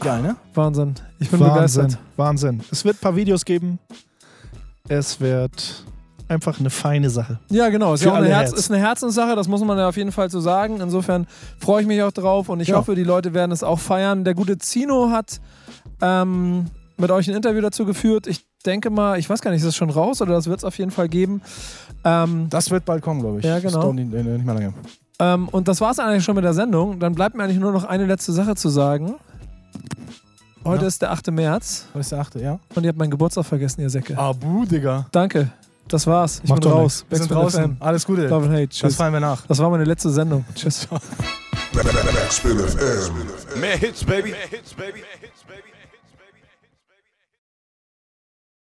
[0.00, 0.36] Geil, ne?
[0.54, 0.94] Wahnsinn.
[1.20, 1.98] Ich bin Wahnsinn, begeistert.
[2.16, 2.60] Wahnsinn.
[2.72, 3.78] Es wird ein paar Videos geben.
[4.88, 5.84] Es wird
[6.28, 7.38] einfach eine feine Sache.
[7.50, 7.94] Ja, genau.
[7.94, 8.52] Ist, ja auch eine, Herz.
[8.52, 10.80] ist eine Herzenssache, das muss man ja auf jeden Fall so sagen.
[10.80, 11.26] Insofern
[11.60, 12.76] freue ich mich auch drauf und ich Ja.
[12.76, 14.24] hoffe, die Leute werden es auch feiern.
[14.24, 15.40] Der gute Zino hat
[16.00, 18.26] ähm, mit euch ein Interview dazu geführt.
[18.26, 20.64] Ich denke mal, ich weiß gar nicht, ist das schon raus oder das wird es
[20.64, 21.40] auf jeden Fall geben.
[22.04, 23.44] Ähm, Das wird bald kommen, glaube ich.
[23.44, 23.82] Ja, Das genau.
[23.84, 24.74] dauert nicht, äh, nicht mehr lange.
[25.20, 26.98] ähm, und das war es eigentlich schon mit der Sendung.
[27.00, 29.14] Dann bleibt mir eigentlich nur noch eine letzte Sache zu sagen.
[30.64, 30.88] Heute Ja.
[30.88, 31.30] ist der 8.
[31.30, 32.58] März Was ist der achte, ja?
[32.74, 34.18] und ihr habt meinen Geburtstag vergessen, ihr Säcke.
[34.18, 35.06] Abu, Digga.
[35.12, 35.50] Danke.
[35.86, 36.40] Das war's.
[36.44, 37.06] Ich Macht bin raus.
[37.08, 37.62] Wir sind draußen.
[37.64, 37.76] FM.
[37.80, 38.26] Alles Gute.
[38.26, 38.66] Love and Hate.
[38.68, 38.96] Das Tschüss.
[38.96, 39.46] fallen wir nach.
[39.46, 40.44] Das war meine letzte Sendung.
[40.54, 40.86] Tschüss.
[41.72, 43.60] Backspin FM.
[43.60, 44.30] Mehr Hits, baby.
[44.30, 45.00] Mehr Hits, baby.
[45.00, 45.02] Mehr Hits, baby.